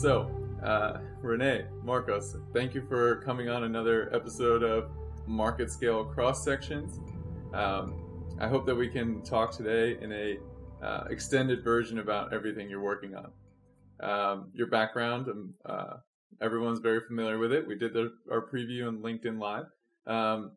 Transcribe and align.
So, 0.00 0.30
uh, 0.64 1.00
Rene, 1.20 1.66
Morkos, 1.84 2.34
thank 2.54 2.74
you 2.74 2.80
for 2.88 3.16
coming 3.16 3.50
on 3.50 3.64
another 3.64 4.08
episode 4.14 4.62
of 4.62 4.88
Market 5.26 5.70
Scale 5.70 6.06
Cross 6.06 6.42
Sections. 6.42 6.98
Um, 7.52 8.24
I 8.40 8.48
hope 8.48 8.64
that 8.64 8.74
we 8.74 8.88
can 8.88 9.20
talk 9.20 9.54
today 9.54 9.98
in 10.00 10.10
a 10.10 10.38
uh, 10.82 11.04
extended 11.10 11.62
version 11.62 11.98
about 11.98 12.32
everything 12.32 12.70
you're 12.70 12.80
working 12.80 13.14
on. 13.14 13.30
Um, 14.00 14.50
your 14.54 14.68
background, 14.68 15.28
um, 15.28 15.52
uh, 15.66 15.96
everyone's 16.40 16.80
very 16.80 17.02
familiar 17.02 17.36
with 17.36 17.52
it. 17.52 17.66
We 17.66 17.74
did 17.74 17.92
the, 17.92 18.10
our 18.32 18.40
preview 18.40 18.88
on 18.88 19.02
LinkedIn 19.02 19.38
Live. 19.38 19.66
Um, 20.06 20.52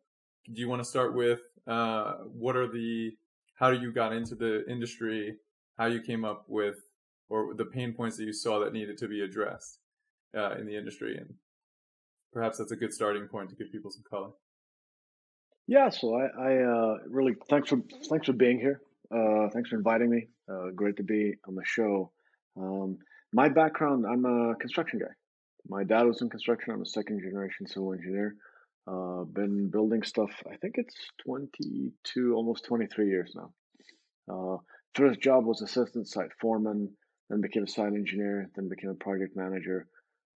do 0.54 0.58
you 0.58 0.70
want 0.70 0.80
to 0.80 0.88
start 0.88 1.14
with 1.14 1.40
uh, 1.66 2.14
what 2.32 2.56
are 2.56 2.66
the 2.66 3.10
how 3.56 3.68
you 3.72 3.92
got 3.92 4.14
into 4.14 4.36
the 4.36 4.64
industry, 4.70 5.36
how 5.76 5.84
you 5.84 6.00
came 6.00 6.24
up 6.24 6.46
with, 6.48 6.76
or 7.34 7.52
the 7.54 7.64
pain 7.64 7.92
points 7.92 8.16
that 8.16 8.24
you 8.24 8.32
saw 8.32 8.60
that 8.60 8.72
needed 8.72 8.96
to 8.96 9.08
be 9.08 9.20
addressed 9.22 9.80
uh, 10.36 10.54
in 10.54 10.66
the 10.66 10.76
industry, 10.76 11.16
and 11.16 11.34
perhaps 12.32 12.58
that's 12.58 12.70
a 12.70 12.76
good 12.76 12.92
starting 12.92 13.26
point 13.26 13.50
to 13.50 13.56
give 13.56 13.72
people 13.72 13.90
some 13.90 14.04
color. 14.08 14.30
Yeah, 15.66 15.88
so 15.88 16.14
I, 16.14 16.26
I 16.48 16.52
uh, 16.62 16.98
really 17.08 17.34
thanks 17.50 17.68
for 17.68 17.78
thanks 18.08 18.26
for 18.26 18.34
being 18.34 18.60
here. 18.60 18.80
Uh, 19.10 19.48
thanks 19.52 19.70
for 19.70 19.76
inviting 19.76 20.10
me. 20.10 20.28
Uh, 20.48 20.70
great 20.76 20.96
to 20.98 21.02
be 21.02 21.34
on 21.48 21.56
the 21.56 21.64
show. 21.64 22.12
Um, 22.56 22.98
my 23.32 23.48
background, 23.48 24.04
I'm 24.06 24.24
a 24.24 24.54
construction 24.54 25.00
guy. 25.00 25.14
My 25.68 25.82
dad 25.82 26.04
was 26.04 26.22
in 26.22 26.30
construction. 26.30 26.72
I'm 26.72 26.82
a 26.82 26.86
second 26.86 27.20
generation 27.20 27.66
civil 27.66 27.94
engineer. 27.94 28.36
Uh, 28.86 29.24
been 29.24 29.70
building 29.70 30.02
stuff. 30.02 30.30
I 30.48 30.56
think 30.56 30.74
it's 30.76 30.94
22, 31.26 32.34
almost 32.34 32.66
23 32.66 33.08
years 33.08 33.34
now. 33.34 33.50
Uh, 34.32 34.58
first 34.94 35.20
job 35.20 35.46
was 35.46 35.62
assistant 35.62 36.06
site 36.06 36.32
foreman, 36.40 36.90
then 37.30 37.40
became 37.40 37.64
a 37.64 37.68
site 37.68 37.92
engineer, 37.92 38.50
then 38.54 38.68
became 38.68 38.90
a 38.90 38.94
project 38.94 39.36
manager, 39.36 39.86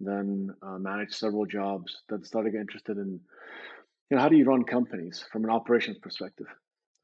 then 0.01 0.51
uh, 0.63 0.79
managed 0.79 1.15
several 1.15 1.45
jobs. 1.45 2.03
Then 2.09 2.25
started 2.25 2.51
getting 2.51 2.63
interested 2.63 2.97
in, 2.97 3.21
you 4.11 4.17
know, 4.17 4.19
how 4.23 4.29
do 4.29 4.37
you 4.37 4.45
run 4.45 4.65
companies 4.65 5.25
from 5.31 5.45
an 5.45 5.51
operations 5.51 5.99
perspective, 5.99 6.47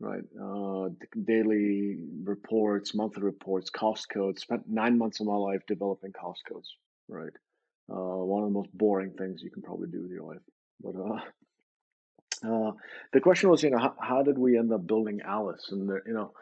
right? 0.00 0.22
Uh, 0.40 0.88
daily 1.24 1.98
reports, 2.22 2.94
monthly 2.94 3.22
reports, 3.22 3.70
cost 3.70 4.08
codes. 4.08 4.42
Spent 4.42 4.62
nine 4.68 4.96
months 4.96 5.20
of 5.20 5.26
my 5.26 5.36
life 5.36 5.62
developing 5.66 6.12
cost 6.12 6.42
codes, 6.50 6.76
right? 7.08 7.32
Uh, 7.90 8.24
one 8.24 8.42
of 8.42 8.48
the 8.48 8.54
most 8.54 8.70
boring 8.72 9.12
things 9.12 9.42
you 9.42 9.50
can 9.50 9.62
probably 9.62 9.88
do 9.88 10.02
with 10.02 10.10
your 10.10 10.22
life. 10.22 10.40
But 10.80 10.94
uh, 12.46 12.48
uh, 12.68 12.72
the 13.12 13.20
question 13.20 13.50
was, 13.50 13.62
you 13.62 13.70
know, 13.70 13.78
how, 13.78 13.94
how 14.00 14.22
did 14.22 14.38
we 14.38 14.56
end 14.56 14.72
up 14.72 14.86
building 14.86 15.20
Alice? 15.26 15.68
And 15.70 15.88
there, 15.88 16.02
you 16.06 16.14
know, 16.14 16.32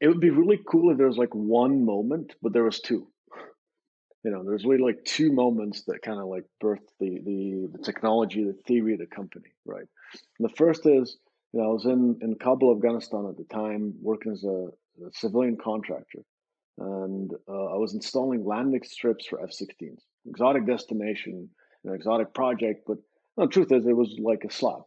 it 0.00 0.08
would 0.08 0.20
be 0.20 0.30
really 0.30 0.60
cool 0.66 0.90
if 0.90 0.98
there 0.98 1.06
was 1.06 1.16
like 1.16 1.34
one 1.34 1.84
moment, 1.84 2.34
but 2.42 2.52
there 2.52 2.64
was 2.64 2.80
two. 2.80 3.08
You 4.24 4.32
know, 4.32 4.42
there's 4.44 4.64
really 4.64 4.82
like 4.82 5.04
two 5.04 5.32
moments 5.32 5.84
that 5.84 6.02
kind 6.02 6.18
of 6.18 6.26
like 6.26 6.44
birthed 6.62 6.90
the, 6.98 7.20
the 7.24 7.68
the 7.72 7.82
technology, 7.84 8.42
the 8.44 8.58
theory 8.66 8.96
the 8.96 9.06
company, 9.06 9.52
right? 9.64 9.86
And 10.38 10.48
the 10.48 10.54
first 10.56 10.84
is, 10.84 11.16
you 11.52 11.60
know, 11.60 11.68
I 11.68 11.72
was 11.72 11.84
in 11.84 12.18
in 12.22 12.34
Kabul, 12.34 12.74
Afghanistan 12.74 13.26
at 13.30 13.36
the 13.36 13.44
time, 13.44 13.94
working 14.00 14.32
as 14.32 14.42
a, 14.42 14.68
a 15.06 15.12
civilian 15.12 15.56
contractor, 15.56 16.22
and 16.78 17.30
uh, 17.48 17.66
I 17.66 17.76
was 17.76 17.94
installing 17.94 18.44
landing 18.44 18.82
strips 18.82 19.26
for 19.26 19.40
F-16s, 19.42 20.00
exotic 20.26 20.66
destination 20.66 21.48
an 21.86 21.94
exotic 21.94 22.34
project, 22.34 22.84
but 22.86 22.98
the 23.36 23.46
truth 23.46 23.72
is, 23.72 23.86
it 23.86 23.96
was 23.96 24.16
like 24.20 24.44
a 24.44 24.52
slab, 24.52 24.82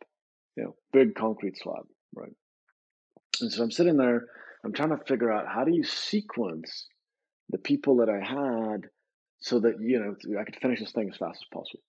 you 0.56 0.64
know, 0.64 0.76
big 0.92 1.16
concrete 1.16 1.58
slab, 1.58 1.86
right? 2.16 2.34
And 3.42 3.52
so 3.52 3.64
I'm 3.64 3.72
sitting 3.72 3.98
there, 3.98 4.28
I'm 4.64 4.74
trying 4.74 4.90
to 4.90 5.04
figure 5.06 5.32
out 5.32 5.48
how 5.48 5.64
do 5.64 5.74
you 5.74 5.84
sequence 5.84 6.88
the 7.50 7.58
people 7.58 7.98
that 7.98 8.10
I 8.10 8.20
had 8.20 8.90
so 9.40 9.60
that 9.60 9.76
you 9.82 10.00
know 10.00 10.40
I 10.40 10.44
could 10.44 10.58
finish 10.58 10.80
this 10.80 10.92
thing 10.92 11.10
as 11.10 11.18
fast 11.18 11.42
as 11.42 11.48
possible. 11.52 11.84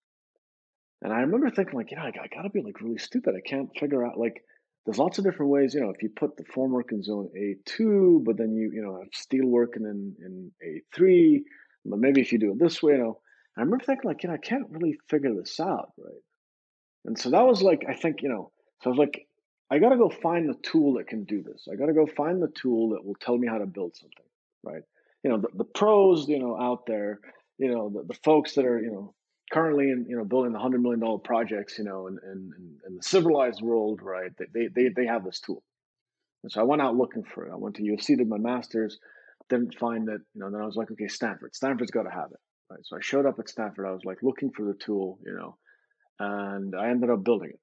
And 1.02 1.12
I 1.12 1.20
remember 1.20 1.50
thinking, 1.50 1.78
like, 1.78 1.90
you 1.90 1.96
know, 1.96 2.02
I, 2.02 2.10
got 2.10 2.42
to 2.42 2.50
be 2.50 2.60
like 2.60 2.80
really 2.80 2.98
stupid. 2.98 3.34
I 3.34 3.48
can't 3.48 3.70
figure 3.78 4.04
out 4.04 4.18
like 4.18 4.44
there's 4.84 4.98
lots 4.98 5.18
of 5.18 5.24
different 5.24 5.50
ways. 5.50 5.74
You 5.74 5.80
know, 5.80 5.90
if 5.90 6.02
you 6.02 6.10
put 6.10 6.36
the 6.36 6.44
formwork 6.44 6.92
in 6.92 7.02
zone 7.02 7.30
A2, 7.36 8.24
but 8.24 8.36
then 8.36 8.54
you 8.54 8.70
you 8.72 8.82
know 8.82 8.98
have 8.98 9.08
steel 9.12 9.46
working 9.46 9.84
in 9.84 10.14
in 10.24 10.82
A3, 10.94 11.42
but 11.86 11.98
maybe 11.98 12.20
if 12.20 12.32
you 12.32 12.38
do 12.38 12.52
it 12.52 12.58
this 12.58 12.82
way, 12.82 12.92
you 12.92 12.98
know, 12.98 13.20
I 13.56 13.60
remember 13.60 13.84
thinking, 13.84 14.08
like, 14.08 14.22
you 14.22 14.28
know, 14.28 14.34
I 14.34 14.38
can't 14.38 14.70
really 14.70 14.98
figure 15.08 15.34
this 15.34 15.58
out, 15.58 15.92
right? 15.98 16.22
And 17.04 17.18
so 17.18 17.30
that 17.30 17.46
was 17.46 17.62
like, 17.62 17.84
I 17.88 17.94
think, 17.94 18.22
you 18.22 18.28
know, 18.28 18.52
so 18.82 18.90
I 18.90 18.92
was 18.92 18.98
like, 18.98 19.26
I 19.70 19.78
got 19.78 19.90
to 19.90 19.96
go 19.96 20.10
find 20.10 20.48
the 20.48 20.58
tool 20.62 20.94
that 20.94 21.06
can 21.06 21.24
do 21.24 21.42
this. 21.42 21.68
I 21.70 21.76
got 21.76 21.86
to 21.86 21.92
go 21.92 22.06
find 22.06 22.42
the 22.42 22.48
tool 22.48 22.90
that 22.90 23.04
will 23.04 23.14
tell 23.14 23.38
me 23.38 23.46
how 23.46 23.58
to 23.58 23.66
build 23.66 23.96
something, 23.96 24.26
right? 24.64 24.82
You 25.22 25.30
know, 25.30 25.38
the, 25.38 25.48
the 25.54 25.64
pros, 25.64 26.28
you 26.28 26.38
know, 26.40 26.60
out 26.60 26.86
there, 26.86 27.20
you 27.58 27.72
know, 27.72 27.90
the, 27.90 28.04
the 28.08 28.18
folks 28.24 28.54
that 28.54 28.64
are, 28.64 28.80
you 28.80 28.90
know, 28.90 29.14
currently 29.52 29.90
in, 29.90 30.06
you 30.08 30.16
know, 30.16 30.24
building 30.24 30.52
the 30.52 30.58
hundred 30.58 30.82
million 30.82 31.00
dollar 31.00 31.18
projects, 31.18 31.78
you 31.78 31.84
know, 31.84 32.08
in, 32.08 32.18
in, 32.24 32.52
in 32.86 32.96
the 32.96 33.02
civilized 33.02 33.62
world, 33.62 34.00
right? 34.02 34.32
They, 34.52 34.68
they, 34.74 34.88
they 34.88 35.06
have 35.06 35.24
this 35.24 35.40
tool. 35.40 35.62
And 36.42 36.50
so 36.50 36.60
I 36.60 36.64
went 36.64 36.82
out 36.82 36.96
looking 36.96 37.22
for 37.22 37.46
it. 37.46 37.52
I 37.52 37.56
went 37.56 37.76
to 37.76 37.82
USC, 37.82 38.16
did 38.16 38.28
my 38.28 38.38
master's, 38.38 38.98
didn't 39.48 39.78
find 39.78 40.08
it, 40.08 40.20
you 40.34 40.40
know, 40.40 40.50
then 40.50 40.60
I 40.60 40.66
was 40.66 40.76
like, 40.76 40.90
okay, 40.90 41.08
Stanford. 41.08 41.54
Stanford's 41.54 41.90
got 41.90 42.04
to 42.04 42.10
have 42.10 42.30
it. 42.32 42.40
Right. 42.70 42.80
So 42.84 42.96
I 42.96 43.00
showed 43.02 43.26
up 43.26 43.38
at 43.38 43.48
Stanford. 43.48 43.86
I 43.86 43.90
was 43.90 44.04
like 44.04 44.22
looking 44.22 44.50
for 44.52 44.64
the 44.64 44.74
tool, 44.74 45.18
you 45.24 45.34
know, 45.34 45.56
and 46.20 46.74
I 46.76 46.88
ended 46.88 47.10
up 47.10 47.24
building 47.24 47.50
it. 47.50 47.60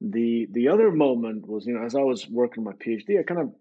The 0.00 0.46
the 0.52 0.68
other 0.68 0.90
moment 0.90 1.46
was, 1.46 1.66
you 1.66 1.74
know, 1.74 1.84
as 1.84 1.94
I 1.94 2.02
was 2.02 2.28
working 2.28 2.64
my 2.64 2.72
PhD, 2.72 3.18
I 3.18 3.22
kind 3.22 3.40
of 3.40 3.52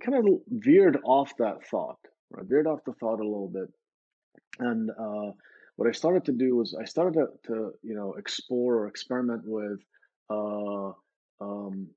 kind 0.00 0.16
of 0.18 0.40
veered 0.48 0.98
off 1.04 1.32
that 1.38 1.66
thought. 1.66 1.98
Right? 2.30 2.46
Veered 2.46 2.66
off 2.66 2.80
the 2.86 2.92
thought 2.94 3.20
a 3.20 3.24
little 3.24 3.50
bit. 3.52 3.68
And 4.58 4.90
uh, 4.90 5.32
what 5.76 5.88
I 5.88 5.92
started 5.92 6.24
to 6.26 6.32
do 6.32 6.56
was 6.56 6.74
I 6.80 6.84
started 6.84 7.14
to, 7.14 7.26
to 7.48 7.72
you 7.82 7.94
know 7.94 8.14
explore 8.14 8.76
or 8.76 8.88
experiment 8.88 9.42
with 9.44 9.80
uh, 10.30 10.92
um, 11.40 11.88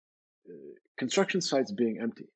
construction 0.98 1.42
sites 1.42 1.72
being 1.72 2.00
empty. 2.02 2.28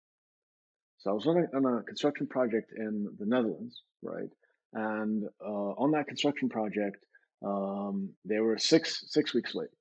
So 0.99 1.11
I 1.11 1.13
was 1.13 1.27
on 1.27 1.37
a, 1.37 1.57
on 1.57 1.65
a 1.65 1.83
construction 1.83 2.27
project 2.27 2.71
in 2.77 3.09
the 3.19 3.25
Netherlands, 3.25 3.81
right? 4.01 4.29
And 4.73 5.25
uh, 5.45 5.71
on 5.77 5.91
that 5.91 6.07
construction 6.07 6.47
project, 6.47 7.03
um, 7.45 8.09
they 8.23 8.39
were 8.39 8.57
six 8.57 9.03
six 9.09 9.33
weeks 9.33 9.53
late, 9.53 9.75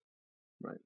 right? 0.63 0.81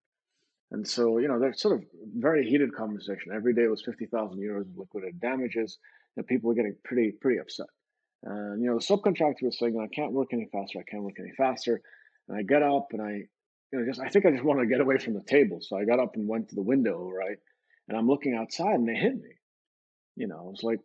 And 0.72 0.86
so 0.86 1.18
you 1.18 1.28
know, 1.28 1.38
there's 1.38 1.60
sort 1.60 1.78
of 1.78 1.84
very 2.16 2.48
heated 2.48 2.74
conversation. 2.74 3.32
Every 3.34 3.54
day 3.54 3.66
was 3.68 3.82
fifty 3.82 4.06
thousand 4.06 4.38
euros 4.38 4.62
of 4.62 4.76
liquidated 4.76 5.20
damages, 5.20 5.78
and 6.16 6.26
people 6.26 6.48
were 6.48 6.54
getting 6.54 6.76
pretty 6.84 7.12
pretty 7.12 7.38
upset. 7.38 7.66
And 8.24 8.60
you 8.62 8.68
know, 8.68 8.78
the 8.78 8.84
subcontractor 8.84 9.42
was 9.42 9.58
saying, 9.58 9.78
"I 9.78 9.94
can't 9.94 10.12
work 10.12 10.28
any 10.32 10.48
faster. 10.52 10.80
I 10.80 10.90
can't 10.90 11.04
work 11.04 11.20
any 11.20 11.32
faster." 11.36 11.80
And 12.28 12.36
I 12.36 12.42
get 12.42 12.62
up 12.62 12.88
and 12.90 13.00
I, 13.00 13.12
you 13.72 13.78
know, 13.78 13.86
just 13.86 14.00
I 14.00 14.08
think 14.08 14.26
I 14.26 14.32
just 14.32 14.42
wanted 14.42 14.62
to 14.62 14.66
get 14.66 14.80
away 14.80 14.98
from 14.98 15.14
the 15.14 15.22
table, 15.22 15.60
so 15.60 15.76
I 15.76 15.84
got 15.84 16.00
up 16.00 16.16
and 16.16 16.26
went 16.26 16.48
to 16.48 16.56
the 16.56 16.62
window, 16.62 17.08
right? 17.10 17.38
And 17.88 17.96
I'm 17.96 18.08
looking 18.08 18.34
outside, 18.34 18.74
and 18.74 18.88
they 18.88 18.96
hit 18.96 19.14
me. 19.14 19.30
You 20.16 20.26
know, 20.26 20.48
it 20.48 20.50
was 20.50 20.62
like 20.64 20.80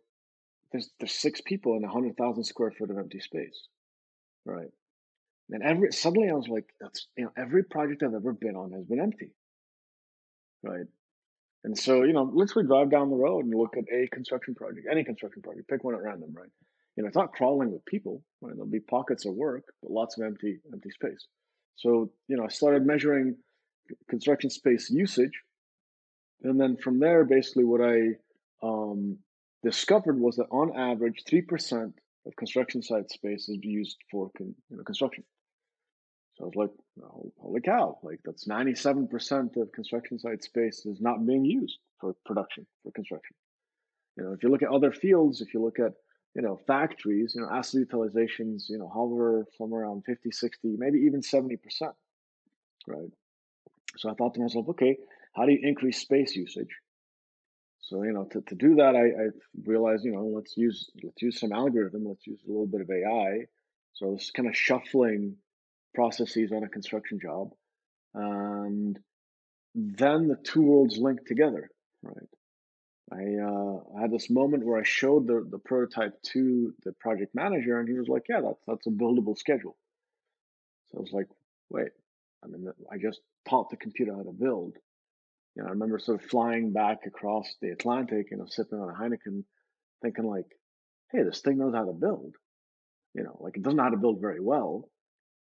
there's 0.70 0.90
there's 1.00 1.12
six 1.12 1.40
people 1.40 1.76
in 1.76 1.84
a 1.84 1.88
hundred 1.88 2.16
thousand 2.16 2.44
square 2.44 2.70
foot 2.70 2.90
of 2.90 2.98
empty 2.98 3.20
space, 3.20 3.66
right? 4.44 4.70
And 5.50 5.62
every 5.62 5.92
suddenly 5.92 6.30
I 6.30 6.34
was 6.34 6.48
like, 6.48 6.72
that's 6.80 7.08
you 7.16 7.24
know 7.24 7.32
every 7.36 7.64
project 7.64 8.02
I've 8.02 8.14
ever 8.14 8.32
been 8.32 8.56
on 8.56 8.72
has 8.72 8.84
been 8.84 9.00
empty, 9.00 9.32
right? 10.62 10.86
And 11.64 11.78
so 11.78 12.02
you 12.02 12.12
know, 12.12 12.30
literally 12.32 12.66
drive 12.66 12.90
down 12.90 13.10
the 13.10 13.16
road 13.16 13.44
and 13.44 13.54
look 13.54 13.76
at 13.76 13.84
a 13.92 14.08
construction 14.08 14.54
project, 14.54 14.86
any 14.90 15.04
construction 15.04 15.42
project, 15.42 15.68
pick 15.68 15.84
one 15.84 15.94
at 15.94 16.02
random, 16.02 16.32
right? 16.34 16.50
You 16.96 17.02
know, 17.02 17.06
it's 17.08 17.16
not 17.16 17.32
crawling 17.32 17.72
with 17.72 17.84
people, 17.84 18.22
right? 18.40 18.54
There'll 18.54 18.68
be 18.68 18.80
pockets 18.80 19.24
of 19.24 19.34
work, 19.34 19.64
but 19.82 19.92
lots 19.92 20.18
of 20.18 20.24
empty 20.24 20.58
empty 20.72 20.90
space. 20.90 21.26
So 21.76 22.10
you 22.28 22.36
know, 22.36 22.44
I 22.44 22.48
started 22.48 22.86
measuring 22.86 23.36
construction 24.08 24.50
space 24.50 24.90
usage, 24.90 25.40
and 26.42 26.60
then 26.60 26.76
from 26.76 26.98
there, 26.98 27.24
basically, 27.24 27.64
what 27.64 27.80
I 27.80 28.16
um, 28.62 29.18
discovered 29.62 30.18
was 30.18 30.36
that 30.36 30.46
on 30.50 30.76
average, 30.76 31.22
3% 31.30 31.92
of 32.26 32.36
construction 32.36 32.82
site 32.82 33.10
space 33.10 33.48
is 33.48 33.58
used 33.62 33.96
for 34.10 34.30
con, 34.36 34.54
you 34.70 34.76
know, 34.76 34.82
construction. 34.82 35.24
So 36.34 36.44
I 36.44 36.46
was 36.46 36.56
like, 36.56 36.70
holy 37.38 37.60
cow, 37.60 37.98
like 38.02 38.20
that's 38.24 38.46
97% 38.46 39.56
of 39.56 39.72
construction 39.72 40.18
site 40.18 40.42
space 40.42 40.86
is 40.86 41.00
not 41.00 41.26
being 41.26 41.44
used 41.44 41.78
for 42.00 42.14
production, 42.24 42.66
for 42.82 42.92
construction. 42.92 43.36
You 44.16 44.24
know, 44.24 44.32
if 44.32 44.42
you 44.42 44.48
look 44.50 44.62
at 44.62 44.70
other 44.70 44.92
fields, 44.92 45.40
if 45.40 45.52
you 45.52 45.62
look 45.62 45.78
at, 45.78 45.92
you 46.34 46.42
know, 46.42 46.58
factories, 46.66 47.34
you 47.34 47.42
know, 47.42 47.50
asset 47.50 47.86
utilizations, 47.86 48.68
you 48.68 48.78
know, 48.78 48.88
hover 48.88 49.46
somewhere 49.58 49.82
around 49.82 50.04
50, 50.04 50.30
60, 50.30 50.76
maybe 50.78 51.00
even 51.00 51.20
70%, 51.20 51.58
right? 52.86 53.10
So 53.98 54.10
I 54.10 54.14
thought 54.14 54.34
to 54.34 54.40
myself, 54.40 54.68
okay, 54.70 54.96
how 55.34 55.44
do 55.44 55.52
you 55.52 55.60
increase 55.62 55.98
space 55.98 56.34
usage? 56.34 56.74
So 57.80 58.04
you 58.04 58.12
know, 58.12 58.24
to, 58.24 58.40
to 58.42 58.54
do 58.54 58.76
that, 58.76 58.96
I, 58.96 59.06
I 59.24 59.26
realized 59.66 60.04
you 60.04 60.12
know 60.12 60.24
let's 60.24 60.56
use 60.56 60.90
let's 61.02 61.20
use 61.20 61.38
some 61.38 61.52
algorithm, 61.52 62.04
let's 62.06 62.26
use 62.26 62.40
a 62.46 62.50
little 62.50 62.66
bit 62.66 62.80
of 62.80 62.90
AI. 62.90 63.46
So 63.92 64.14
it's 64.14 64.30
kind 64.30 64.48
of 64.48 64.56
shuffling 64.56 65.36
processes 65.94 66.52
on 66.52 66.64
a 66.64 66.68
construction 66.68 67.18
job, 67.20 67.52
and 68.14 68.98
then 69.74 70.28
the 70.28 70.36
two 70.36 70.62
worlds 70.62 70.98
link 70.98 71.26
together, 71.26 71.70
right? 72.02 72.28
I, 73.10 73.36
uh, 73.36 74.00
had 74.00 74.10
this 74.10 74.30
moment 74.30 74.64
where 74.64 74.80
I 74.80 74.84
showed 74.84 75.26
the, 75.26 75.46
the 75.48 75.58
prototype 75.58 76.20
to 76.32 76.74
the 76.84 76.92
project 76.92 77.34
manager, 77.34 77.78
and 77.78 77.88
he 77.88 77.98
was 77.98 78.08
like, 78.08 78.26
"Yeah, 78.28 78.40
that's 78.40 78.62
that's 78.66 78.86
a 78.86 78.90
buildable 78.90 79.36
schedule." 79.36 79.76
So 80.90 80.98
I 80.98 81.00
was 81.00 81.12
like, 81.12 81.28
"Wait, 81.68 81.88
I 82.42 82.46
mean, 82.46 82.68
I 82.90 82.98
just 82.98 83.20
taught 83.48 83.70
the 83.70 83.76
computer 83.76 84.14
how 84.14 84.22
to 84.22 84.32
build." 84.32 84.76
You 85.54 85.62
know, 85.62 85.68
I 85.68 85.72
remember 85.72 85.98
sort 85.98 86.22
of 86.22 86.30
flying 86.30 86.72
back 86.72 87.04
across 87.06 87.54
the 87.60 87.70
Atlantic, 87.70 88.30
you 88.30 88.38
know, 88.38 88.46
sipping 88.46 88.78
on 88.78 88.88
a 88.88 88.94
Heineken, 88.94 89.44
thinking 90.00 90.24
like, 90.24 90.58
"Hey, 91.10 91.22
this 91.22 91.40
thing 91.40 91.58
knows 91.58 91.74
how 91.74 91.84
to 91.84 91.92
build." 91.92 92.36
You 93.14 93.24
know, 93.24 93.36
like 93.40 93.56
it 93.58 93.62
doesn't 93.62 93.76
know 93.76 93.82
how 93.82 93.90
to 93.90 93.98
build 93.98 94.22
very 94.22 94.40
well, 94.40 94.88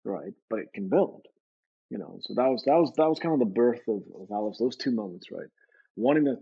right? 0.04 0.32
But 0.50 0.60
it 0.60 0.72
can 0.72 0.88
build. 0.88 1.26
You 1.90 1.98
know, 1.98 2.18
so 2.22 2.34
that 2.34 2.48
was 2.48 2.64
that 2.64 2.76
was 2.76 2.92
that 2.96 3.08
was 3.08 3.18
kind 3.18 3.34
of 3.34 3.40
the 3.40 3.54
birth 3.54 3.82
of, 3.88 4.02
of 4.20 4.30
Alice. 4.30 4.58
Those 4.58 4.76
two 4.76 4.90
moments, 4.90 5.30
right? 5.30 5.48
wanting 5.96 6.24
the, 6.24 6.36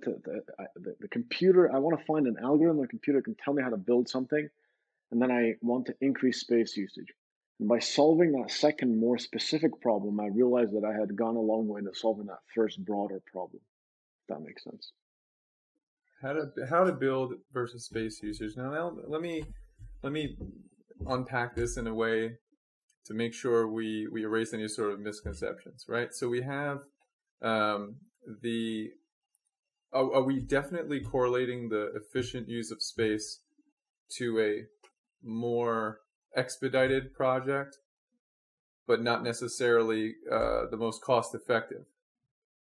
the, 0.76 0.94
the, 1.00 1.08
computer, 1.08 1.70
I 1.74 1.78
want 1.78 1.98
to 1.98 2.04
find 2.04 2.26
an 2.26 2.36
algorithm 2.42 2.80
the 2.80 2.88
computer 2.88 3.20
can 3.20 3.34
tell 3.34 3.52
me 3.52 3.62
how 3.62 3.70
to 3.70 3.76
build 3.76 4.08
something, 4.08 4.48
and 5.10 5.20
then 5.20 5.30
I 5.30 5.54
want 5.60 5.86
to 5.86 5.94
increase 6.00 6.40
space 6.40 6.76
usage. 6.76 7.08
And 7.60 7.68
by 7.68 7.78
solving 7.78 8.32
that 8.32 8.50
second, 8.50 8.98
more 8.98 9.18
specific 9.18 9.80
problem, 9.80 10.18
I 10.20 10.28
realized 10.28 10.72
that 10.72 10.84
I 10.84 10.98
had 10.98 11.14
gone 11.16 11.36
a 11.36 11.40
long 11.40 11.68
way 11.68 11.80
into 11.80 11.94
solving 11.94 12.26
that 12.26 12.38
first, 12.54 12.82
broader 12.84 13.20
problem. 13.30 13.60
If 14.22 14.34
that 14.34 14.42
makes 14.42 14.64
sense. 14.64 14.92
How 16.22 16.32
to 16.32 16.46
how 16.70 16.84
to 16.84 16.92
build 16.92 17.34
versus 17.52 17.84
space 17.84 18.22
usage. 18.22 18.56
Now, 18.56 18.70
now 18.70 18.96
let 19.08 19.20
me 19.20 19.44
let 20.02 20.12
me 20.12 20.36
unpack 21.06 21.56
this 21.56 21.76
in 21.76 21.88
a 21.88 21.94
way 21.94 22.38
to 23.06 23.14
make 23.14 23.34
sure 23.34 23.66
we 23.66 24.06
we 24.10 24.22
erase 24.22 24.52
any 24.52 24.68
sort 24.68 24.92
of 24.92 25.00
misconceptions. 25.00 25.86
Right. 25.88 26.14
So 26.14 26.28
we 26.28 26.42
have 26.42 26.82
um, 27.42 27.96
the 28.42 28.90
are, 29.92 30.14
are 30.14 30.22
we 30.22 30.40
definitely 30.40 31.00
correlating 31.00 31.68
the 31.68 31.92
efficient 31.94 32.48
use 32.48 32.70
of 32.70 32.82
space 32.82 33.40
to 34.16 34.40
a 34.40 34.64
more 35.22 36.00
expedited 36.36 37.14
project, 37.14 37.78
but 38.86 39.02
not 39.02 39.22
necessarily 39.22 40.14
uh, 40.30 40.66
the 40.70 40.76
most 40.76 41.02
cost 41.02 41.34
effective? 41.34 41.84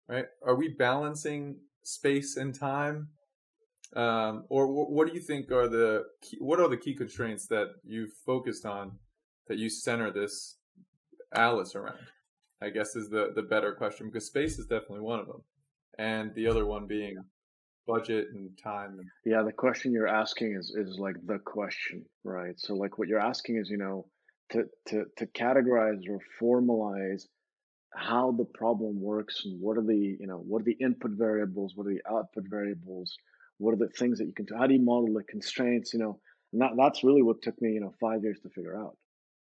Right? 0.08 0.26
Are 0.46 0.56
we 0.56 0.70
balancing 0.70 1.58
space 1.84 2.38
and 2.38 2.56
time? 2.56 3.10
Um, 3.96 4.44
or 4.50 4.68
what 4.68 5.08
do 5.08 5.14
you 5.14 5.22
think 5.22 5.50
are 5.50 5.70
the 5.70 6.04
key, 6.22 6.38
what 6.42 6.60
are 6.60 6.68
the 6.68 6.76
key 6.76 6.94
constraints 6.94 7.48
that 7.48 7.68
you've 7.86 8.12
focused 8.26 8.66
on 8.66 9.00
that 9.48 9.58
you 9.58 9.70
center 9.70 10.12
this 10.12 10.56
Alice 11.34 11.76
around? 11.76 12.00
I 12.62 12.70
guess 12.70 12.96
is 12.96 13.10
the 13.10 13.32
the 13.36 13.44
better 13.44 13.74
question 13.74 14.08
because 14.08 14.26
space 14.26 14.58
is 14.58 14.66
definitely 14.66 15.02
one 15.02 15.20
of 15.20 15.28
them 15.28 15.44
and 15.98 16.34
the 16.36 16.48
other 16.48 16.66
one 16.66 16.88
being 16.88 17.18
budget 17.88 18.28
and 18.34 18.50
time. 18.62 19.00
Yeah, 19.26 19.44
the 19.44 19.52
question 19.52 19.94
you're 19.94 20.08
asking 20.08 20.56
is 20.60 20.74
is 20.76 21.00
like 21.00 21.16
the 21.26 21.40
question, 21.40 22.06
right? 22.24 22.54
So 22.58 22.76
like 22.76 22.98
what 22.98 23.08
you're 23.08 23.20
asking 23.20 23.58
is, 23.58 23.70
you 23.70 23.78
know, 23.78 24.06
to 24.52 24.66
to 24.88 25.06
to 25.18 25.26
categorize 25.28 26.02
or 26.10 26.20
formalize 26.42 27.24
how 27.96 28.32
the 28.32 28.46
problem 28.46 29.02
works 29.02 29.42
and 29.46 29.60
what 29.60 29.78
are 29.78 29.86
the 29.86 30.18
you 30.20 30.28
know 30.28 30.38
what 30.38 30.62
are 30.62 30.66
the 30.66 30.78
input 30.82 31.12
variables, 31.12 31.74
what 31.76 31.88
are 31.88 31.94
the 31.94 32.02
output 32.10 32.44
variables, 32.50 33.16
what 33.58 33.74
are 33.74 33.78
the 33.78 33.90
things 33.98 34.20
that 34.20 34.26
you 34.26 34.34
can 34.34 34.46
do, 34.46 34.56
how 34.56 34.68
do 34.68 34.74
you 34.74 34.84
model 34.84 35.14
the 35.14 35.24
constraints, 35.24 35.94
you 35.94 36.00
know, 36.00 36.20
and 36.54 36.62
that 36.62 36.72
that's 36.78 37.04
really 37.04 37.22
what 37.22 37.42
took 37.42 37.60
me 37.62 37.72
you 37.72 37.82
know 37.82 37.94
five 38.00 38.22
years 38.24 38.40
to 38.44 38.50
figure 38.50 38.78
out, 38.78 38.98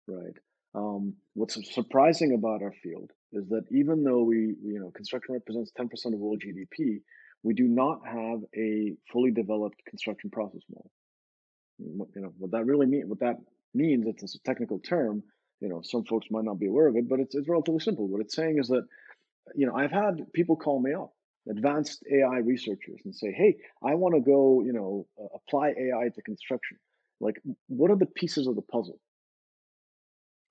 right? 0.09 0.37
Um, 0.75 1.15
what's 1.33 1.57
surprising 1.73 2.33
about 2.33 2.61
our 2.61 2.73
field 2.83 3.11
is 3.33 3.47
that 3.49 3.63
even 3.71 4.03
though 4.03 4.23
we, 4.23 4.55
you 4.63 4.79
know, 4.79 4.91
construction 4.91 5.33
represents 5.33 5.71
10% 5.79 5.89
of 6.13 6.19
world 6.19 6.43
GDP, 6.45 7.01
we 7.43 7.53
do 7.53 7.63
not 7.63 8.01
have 8.05 8.39
a 8.55 8.95
fully 9.11 9.31
developed 9.31 9.77
construction 9.87 10.29
process 10.29 10.61
model. 10.69 10.91
You 11.79 12.21
know, 12.21 12.33
what 12.37 12.51
that 12.51 12.65
really 12.65 12.85
mean, 12.85 13.07
what 13.07 13.21
that 13.21 13.37
means, 13.73 14.05
it's 14.07 14.35
a 14.35 14.39
technical 14.39 14.79
term, 14.79 15.23
you 15.61 15.69
know, 15.69 15.81
some 15.83 16.03
folks 16.05 16.27
might 16.29 16.43
not 16.43 16.59
be 16.59 16.67
aware 16.67 16.87
of 16.87 16.95
it, 16.95 17.07
but 17.07 17.19
it's, 17.19 17.35
it's 17.35 17.47
relatively 17.47 17.79
simple. 17.79 18.07
What 18.07 18.21
it's 18.21 18.35
saying 18.35 18.57
is 18.59 18.67
that, 18.67 18.85
you 19.55 19.65
know, 19.65 19.75
I've 19.75 19.91
had 19.91 20.31
people 20.33 20.55
call 20.55 20.81
me 20.81 20.93
up, 20.93 21.13
advanced 21.49 22.03
AI 22.11 22.39
researchers, 22.39 23.01
and 23.05 23.15
say, 23.15 23.31
hey, 23.31 23.57
I 23.83 23.95
want 23.95 24.15
to 24.15 24.21
go, 24.21 24.61
you 24.61 24.73
know, 24.73 25.07
apply 25.33 25.69
AI 25.69 26.09
to 26.13 26.21
construction. 26.21 26.77
Like, 27.19 27.41
what 27.67 27.91
are 27.91 27.97
the 27.97 28.05
pieces 28.05 28.47
of 28.47 28.55
the 28.55 28.61
puzzle? 28.61 28.99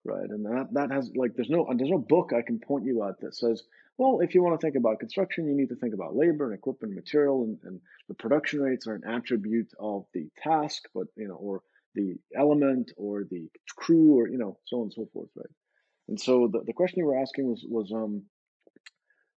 Right? 0.04 0.28
And 0.28 0.44
that 0.46 0.68
that 0.72 0.90
has 0.90 1.10
like 1.16 1.34
there's 1.34 1.50
no 1.50 1.66
there's 1.76 1.90
no 1.90 1.98
book 1.98 2.32
I 2.36 2.42
can 2.42 2.58
point 2.58 2.84
you 2.84 3.04
at 3.04 3.20
that 3.20 3.34
says, 3.34 3.62
well, 3.96 4.20
if 4.20 4.34
you 4.34 4.42
want 4.42 4.58
to 4.58 4.64
think 4.64 4.76
about 4.76 5.00
construction, 5.00 5.46
you 5.46 5.56
need 5.56 5.70
to 5.70 5.76
think 5.76 5.94
about 5.94 6.16
labor 6.16 6.44
and 6.46 6.54
equipment, 6.54 6.92
and 6.92 6.96
material, 6.96 7.42
and, 7.44 7.58
and 7.64 7.80
the 8.08 8.14
production 8.14 8.60
rates 8.60 8.86
are 8.86 8.94
an 8.94 9.04
attribute 9.04 9.70
of 9.78 10.06
the 10.14 10.28
task, 10.42 10.82
but 10.94 11.06
you 11.16 11.28
know, 11.28 11.34
or 11.34 11.62
the 11.94 12.16
element 12.36 12.92
or 12.96 13.24
the 13.30 13.48
crew, 13.76 14.18
or 14.18 14.28
you 14.28 14.38
know, 14.38 14.58
so 14.66 14.78
on 14.78 14.82
and 14.84 14.92
so 14.92 15.08
forth, 15.12 15.30
right? 15.36 15.46
And 16.08 16.20
so 16.20 16.48
the, 16.50 16.62
the 16.64 16.72
question 16.72 17.00
you 17.00 17.06
were 17.06 17.18
asking 17.18 17.48
was 17.48 17.64
was 17.68 17.92
um 17.92 18.22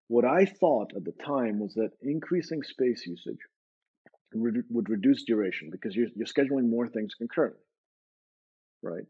what 0.08 0.24
I 0.26 0.44
thought 0.44 0.92
at 0.94 1.04
the 1.04 1.14
time 1.24 1.58
was 1.58 1.72
that 1.74 1.92
increasing 2.02 2.62
space 2.62 3.06
usage 3.06 3.38
would, 4.34 4.64
would 4.68 4.90
reduce 4.90 5.24
duration 5.24 5.70
because 5.70 5.96
you're, 5.96 6.08
you're 6.14 6.26
scheduling 6.26 6.68
more 6.68 6.86
things 6.86 7.14
concurrently, 7.14 7.64
right? 8.82 9.04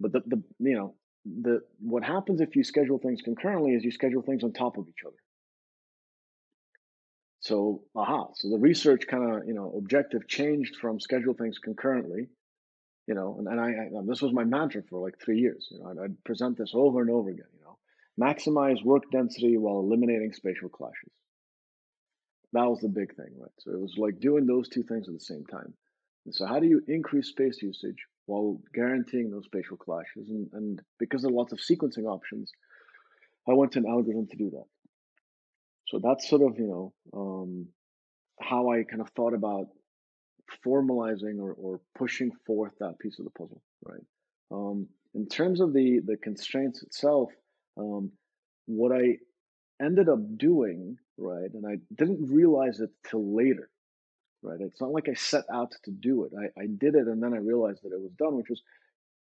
But 0.00 0.12
the, 0.12 0.22
the 0.26 0.42
you 0.58 0.76
know 0.76 0.94
the 1.24 1.62
what 1.80 2.04
happens 2.04 2.40
if 2.40 2.56
you 2.56 2.64
schedule 2.64 2.98
things 2.98 3.20
concurrently 3.22 3.72
is 3.72 3.84
you 3.84 3.90
schedule 3.90 4.22
things 4.22 4.44
on 4.44 4.52
top 4.52 4.78
of 4.78 4.88
each 4.88 5.04
other. 5.06 5.16
So 7.40 7.82
aha, 7.94 8.28
so 8.34 8.48
the 8.50 8.58
research 8.58 9.06
kind 9.06 9.32
of 9.32 9.46
you 9.46 9.54
know 9.54 9.72
objective 9.76 10.26
changed 10.28 10.76
from 10.76 11.00
schedule 11.00 11.34
things 11.34 11.58
concurrently, 11.58 12.28
you 13.06 13.14
know, 13.14 13.36
and, 13.38 13.48
and 13.48 13.60
I, 13.60 13.68
I 13.68 13.88
this 14.06 14.22
was 14.22 14.32
my 14.32 14.44
mantra 14.44 14.82
for 14.88 15.00
like 15.00 15.18
three 15.20 15.38
years. 15.38 15.68
You 15.70 15.80
know, 15.80 15.90
I'd, 15.90 15.98
I'd 16.04 16.24
present 16.24 16.58
this 16.58 16.72
over 16.74 17.00
and 17.00 17.10
over 17.10 17.30
again. 17.30 17.46
You 17.54 17.64
know, 17.64 17.78
maximize 18.20 18.84
work 18.84 19.04
density 19.10 19.56
while 19.56 19.80
eliminating 19.80 20.32
spatial 20.32 20.68
clashes. 20.68 21.12
That 22.52 22.64
was 22.64 22.80
the 22.80 22.88
big 22.88 23.14
thing, 23.14 23.34
right? 23.38 23.50
So 23.58 23.72
it 23.72 23.80
was 23.80 23.94
like 23.98 24.20
doing 24.20 24.46
those 24.46 24.68
two 24.68 24.82
things 24.82 25.06
at 25.06 25.14
the 25.14 25.20
same 25.20 25.44
time. 25.46 25.74
And 26.24 26.34
so 26.34 26.46
how 26.46 26.60
do 26.60 26.66
you 26.66 26.82
increase 26.88 27.28
space 27.28 27.60
usage 27.62 27.98
while 28.28 28.60
guaranteeing 28.74 29.30
those 29.30 29.46
spatial 29.46 29.78
clashes. 29.78 30.28
And, 30.28 30.48
and 30.52 30.82
because 30.98 31.22
there 31.22 31.30
are 31.30 31.34
lots 31.34 31.52
of 31.52 31.60
sequencing 31.60 32.04
options, 32.04 32.52
I 33.48 33.54
went 33.54 33.72
to 33.72 33.78
an 33.78 33.86
algorithm 33.86 34.26
to 34.28 34.36
do 34.36 34.50
that. 34.50 34.66
So 35.86 35.98
that's 35.98 36.28
sort 36.28 36.42
of, 36.42 36.58
you 36.58 36.66
know, 36.66 36.92
um, 37.18 37.68
how 38.38 38.70
I 38.70 38.84
kind 38.84 39.00
of 39.00 39.08
thought 39.16 39.32
about 39.32 39.68
formalizing 40.64 41.40
or, 41.40 41.54
or 41.54 41.80
pushing 41.96 42.30
forth 42.46 42.72
that 42.80 42.98
piece 42.98 43.18
of 43.18 43.24
the 43.24 43.30
puzzle, 43.30 43.62
right? 43.82 44.04
Um, 44.50 44.88
in 45.14 45.26
terms 45.26 45.62
of 45.62 45.72
the, 45.72 46.00
the 46.04 46.18
constraints 46.18 46.82
itself, 46.82 47.30
um, 47.78 48.12
what 48.66 48.92
I 48.92 49.16
ended 49.82 50.10
up 50.10 50.18
doing, 50.36 50.98
right, 51.16 51.50
and 51.52 51.64
I 51.66 51.76
didn't 51.96 52.30
realize 52.30 52.80
it 52.80 52.90
till 53.08 53.34
later, 53.34 53.70
right? 54.42 54.60
It's 54.60 54.80
not 54.80 54.92
like 54.92 55.08
I 55.08 55.14
set 55.14 55.44
out 55.52 55.72
to 55.84 55.90
do 55.90 56.24
it. 56.24 56.32
I, 56.38 56.62
I 56.62 56.66
did 56.66 56.94
it 56.94 57.06
and 57.06 57.22
then 57.22 57.34
I 57.34 57.38
realized 57.38 57.80
that 57.82 57.92
it 57.92 58.00
was 58.00 58.12
done, 58.18 58.36
which 58.36 58.50
was 58.50 58.62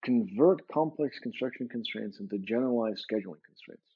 convert 0.05 0.67
complex 0.69 1.19
construction 1.19 1.69
constraints 1.69 2.21
into 2.21 2.39
generalized 2.39 3.05
scheduling 3.11 3.43
constraints. 3.47 3.89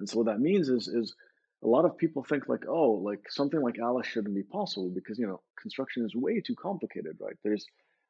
And 0.00 0.08
so 0.08 0.18
what 0.18 0.26
that 0.26 0.40
means 0.40 0.68
is 0.68 0.88
is 0.88 1.14
a 1.62 1.68
lot 1.68 1.84
of 1.84 1.96
people 1.96 2.22
think 2.22 2.48
like, 2.48 2.64
oh, 2.68 2.90
like 2.92 3.20
something 3.30 3.60
like 3.60 3.78
Alice 3.78 4.06
shouldn't 4.06 4.34
be 4.34 4.42
possible 4.42 4.90
because 4.94 5.18
you 5.18 5.26
know 5.26 5.40
construction 5.60 6.04
is 6.04 6.14
way 6.14 6.40
too 6.40 6.54
complicated, 6.54 7.16
right? 7.20 7.36
There's 7.42 7.64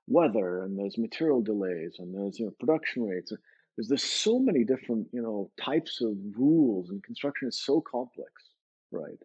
weather 0.06 0.62
and 0.62 0.78
there's 0.78 0.98
material 0.98 1.40
delays 1.40 1.96
and 1.98 2.14
there's 2.14 2.38
you 2.38 2.46
know 2.46 2.52
production 2.58 3.04
rates. 3.04 3.32
There's 3.76 3.88
there's 3.88 4.02
so 4.02 4.38
many 4.38 4.64
different 4.64 5.08
you 5.12 5.22
know 5.22 5.50
types 5.62 6.00
of 6.00 6.16
rules 6.36 6.90
and 6.90 7.02
construction 7.02 7.48
is 7.48 7.60
so 7.60 7.80
complex, 7.80 8.32
right? 8.90 9.18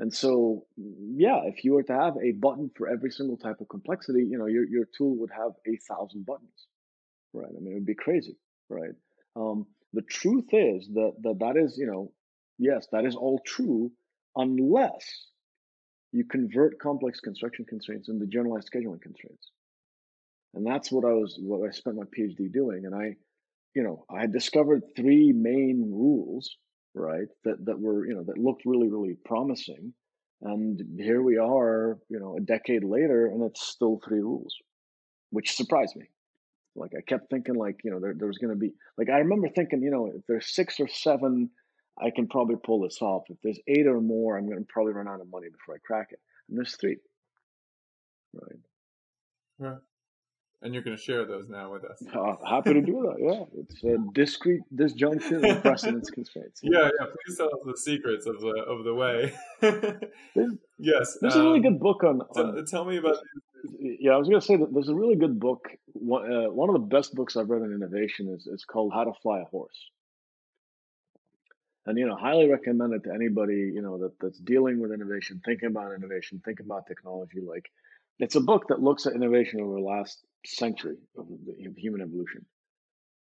And 0.00 0.12
so, 0.12 0.66
yeah, 0.76 1.42
if 1.44 1.64
you 1.64 1.74
were 1.74 1.84
to 1.84 1.92
have 1.92 2.14
a 2.16 2.32
button 2.32 2.70
for 2.76 2.88
every 2.88 3.10
single 3.10 3.36
type 3.36 3.60
of 3.60 3.68
complexity, 3.68 4.24
you 4.28 4.38
know, 4.38 4.46
your, 4.46 4.66
your 4.66 4.86
tool 4.96 5.16
would 5.18 5.30
have 5.30 5.52
a 5.66 5.76
thousand 5.88 6.26
buttons, 6.26 6.66
right? 7.32 7.46
I 7.48 7.60
mean, 7.60 7.72
it 7.72 7.74
would 7.74 7.86
be 7.86 7.94
crazy, 7.94 8.36
right? 8.68 8.90
Um, 9.36 9.66
the 9.92 10.02
truth 10.02 10.46
is 10.52 10.88
that, 10.94 11.12
that 11.22 11.38
that 11.38 11.56
is, 11.56 11.78
you 11.78 11.86
know, 11.86 12.12
yes, 12.58 12.88
that 12.90 13.04
is 13.04 13.14
all 13.14 13.40
true 13.46 13.92
unless 14.34 15.28
you 16.10 16.24
convert 16.24 16.80
complex 16.80 17.20
construction 17.20 17.64
constraints 17.68 18.08
into 18.08 18.26
generalized 18.26 18.68
scheduling 18.72 19.00
constraints. 19.00 19.50
And 20.54 20.66
that's 20.66 20.90
what 20.90 21.04
I 21.04 21.12
was, 21.12 21.38
what 21.40 21.68
I 21.68 21.72
spent 21.72 21.96
my 21.96 22.04
PhD 22.04 22.52
doing. 22.52 22.84
And 22.84 22.94
I, 22.94 23.14
you 23.74 23.82
know, 23.82 24.04
I 24.10 24.20
had 24.20 24.32
discovered 24.32 24.82
three 24.96 25.32
main 25.32 25.90
rules 25.92 26.56
right? 26.94 27.28
That 27.44 27.64
that 27.66 27.80
were 27.80 28.06
you 28.06 28.14
know 28.14 28.24
that 28.24 28.38
looked 28.38 28.62
really 28.64 28.88
really 28.88 29.16
promising, 29.24 29.92
and 30.42 30.80
here 30.98 31.22
we 31.22 31.38
are, 31.38 31.98
you 32.08 32.18
know, 32.18 32.36
a 32.36 32.40
decade 32.40 32.84
later, 32.84 33.26
and 33.26 33.42
it's 33.42 33.66
still 33.66 34.00
three 34.06 34.20
rules, 34.20 34.54
which 35.30 35.56
surprised 35.56 35.96
me. 35.96 36.06
Like 36.76 36.92
I 36.96 37.02
kept 37.02 37.30
thinking, 37.30 37.54
like 37.54 37.80
you 37.84 37.90
know, 37.90 38.00
there 38.00 38.14
there 38.16 38.28
was 38.28 38.38
going 38.38 38.52
to 38.52 38.58
be 38.58 38.74
like 38.98 39.08
I 39.08 39.18
remember 39.18 39.48
thinking, 39.48 39.82
you 39.82 39.90
know, 39.90 40.10
if 40.14 40.22
there's 40.26 40.54
six 40.54 40.80
or 40.80 40.88
seven, 40.88 41.50
I 42.00 42.10
can 42.14 42.26
probably 42.26 42.56
pull 42.64 42.80
this 42.80 42.98
off. 43.00 43.24
If 43.28 43.38
there's 43.42 43.60
eight 43.68 43.86
or 43.86 44.00
more, 44.00 44.36
I'm 44.36 44.46
going 44.46 44.58
to 44.58 44.66
probably 44.68 44.92
run 44.92 45.08
out 45.08 45.20
of 45.20 45.30
money 45.30 45.48
before 45.48 45.76
I 45.76 45.78
crack 45.84 46.08
it. 46.10 46.18
And 46.48 46.58
there's 46.58 46.76
three. 46.76 46.96
Right. 48.32 48.58
Right. 49.58 49.78
And 50.64 50.72
you're 50.72 50.82
going 50.82 50.96
to 50.96 51.02
share 51.02 51.26
those 51.26 51.48
now 51.50 51.70
with 51.70 51.84
us. 51.84 52.02
Uh, 52.14 52.36
happy 52.48 52.72
to 52.72 52.80
do 52.80 53.02
that. 53.02 53.16
Yeah, 53.20 53.60
it's 53.60 53.84
a 53.84 53.98
discrete 54.14 54.62
disjunction 54.74 55.44
of 55.44 55.62
precedence 55.62 56.10
constraints. 56.10 56.60
Yeah, 56.64 56.88
yeah. 56.98 57.06
Please 57.26 57.36
tell 57.36 57.48
us 57.48 57.60
the 57.66 57.76
secrets 57.76 58.26
of 58.26 58.40
the 58.40 58.64
of 58.66 58.84
the 58.84 58.94
way. 58.94 59.34
there's, 59.60 60.54
yes, 60.78 61.18
there's 61.20 61.36
um, 61.36 61.42
a 61.42 61.44
really 61.44 61.60
good 61.60 61.78
book 61.78 62.02
on. 62.02 62.22
on 62.34 62.56
t- 62.56 62.62
tell 62.70 62.86
me 62.86 62.96
about. 62.96 63.18
Yeah, 63.78 64.12
I 64.12 64.16
was 64.16 64.28
going 64.28 64.40
to 64.40 64.46
say 64.46 64.56
that 64.56 64.72
there's 64.72 64.88
a 64.88 64.94
really 64.94 65.16
good 65.16 65.38
book. 65.38 65.68
One, 65.92 66.32
uh, 66.32 66.50
one 66.50 66.70
of 66.70 66.74
the 66.74 66.86
best 66.86 67.14
books 67.14 67.36
I've 67.36 67.50
read 67.50 67.62
on 67.62 67.72
innovation 67.72 68.34
is 68.34 68.46
is 68.46 68.64
called 68.64 68.92
How 68.94 69.04
to 69.04 69.12
Fly 69.22 69.40
a 69.40 69.44
Horse 69.44 69.90
and 71.86 71.98
you 71.98 72.06
know 72.06 72.16
highly 72.16 72.48
recommend 72.48 72.94
it 72.94 73.04
to 73.04 73.12
anybody 73.12 73.70
you 73.74 73.82
know 73.82 73.98
that 73.98 74.12
that's 74.20 74.38
dealing 74.38 74.80
with 74.80 74.92
innovation 74.92 75.40
thinking 75.44 75.68
about 75.68 75.92
innovation 75.92 76.40
thinking 76.44 76.66
about 76.66 76.86
technology 76.86 77.40
like 77.46 77.70
it's 78.18 78.36
a 78.36 78.40
book 78.40 78.68
that 78.68 78.80
looks 78.80 79.06
at 79.06 79.14
innovation 79.14 79.60
over 79.60 79.74
the 79.74 79.80
last 79.80 80.22
century 80.46 80.96
of 81.16 81.26
human 81.76 82.00
evolution 82.00 82.44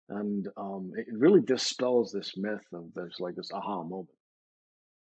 and 0.10 0.48
um, 0.56 0.92
it 0.96 1.08
really 1.12 1.42
dispels 1.42 2.12
this 2.12 2.34
myth 2.38 2.66
of 2.74 2.86
there's 2.96 3.18
like 3.20 3.36
this 3.36 3.52
aha 3.52 3.84
moment 3.84 4.10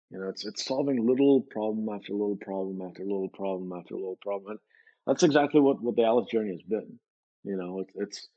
you 0.09 0.19
know 0.19 0.29
it's 0.29 0.45
it's 0.45 0.65
solving 0.65 1.05
little 1.05 1.41
problem 1.41 1.87
after 1.93 2.13
little 2.13 2.37
problem 2.37 2.81
after 2.81 3.03
little 3.03 3.29
problem 3.29 3.71
after 3.77 3.93
little 3.95 4.17
problem 4.21 4.51
and 4.51 4.59
that's 5.05 5.23
exactly 5.23 5.61
what 5.61 5.81
what 5.81 5.95
the 5.95 6.03
alice 6.03 6.29
journey 6.31 6.51
has 6.51 6.63
been 6.63 6.99
you 7.43 7.55
know 7.55 7.79
it, 7.79 7.87
it's 7.95 8.27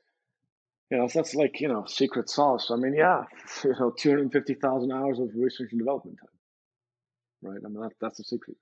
you 0.91 0.97
know, 0.97 1.07
that's 1.07 1.33
like, 1.33 1.61
you 1.61 1.69
know, 1.69 1.85
secret 1.87 2.29
sauce. 2.29 2.69
I 2.69 2.75
mean, 2.75 2.93
yeah, 2.93 3.23
you 3.63 3.73
know, 3.79 3.93
250,000 3.97 4.91
hours 4.91 5.19
of 5.19 5.29
research 5.35 5.69
and 5.71 5.79
development 5.79 6.17
time, 6.19 7.51
right? 7.51 7.61
I 7.65 7.69
mean, 7.69 7.81
that, 7.81 7.91
that's 8.01 8.17
the 8.17 8.25
secret. 8.25 8.57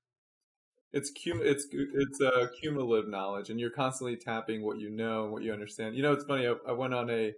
It's 0.92 1.12
cum- 1.12 1.42
it's 1.44 1.68
it's 1.72 2.22
uh, 2.22 2.48
cumulative 2.60 3.10
knowledge, 3.10 3.50
and 3.50 3.60
you're 3.60 3.70
constantly 3.70 4.18
tapping 4.18 4.64
what 4.64 4.80
you 4.80 4.90
know 4.90 5.24
and 5.24 5.32
what 5.32 5.44
you 5.44 5.54
understand. 5.54 5.96
You 5.96 6.04
know, 6.04 6.14
it's 6.14 6.26
funny. 6.26 6.48
I, 6.48 6.56
I 6.68 6.72
went 6.72 6.94
on 6.94 7.10
a 7.10 7.34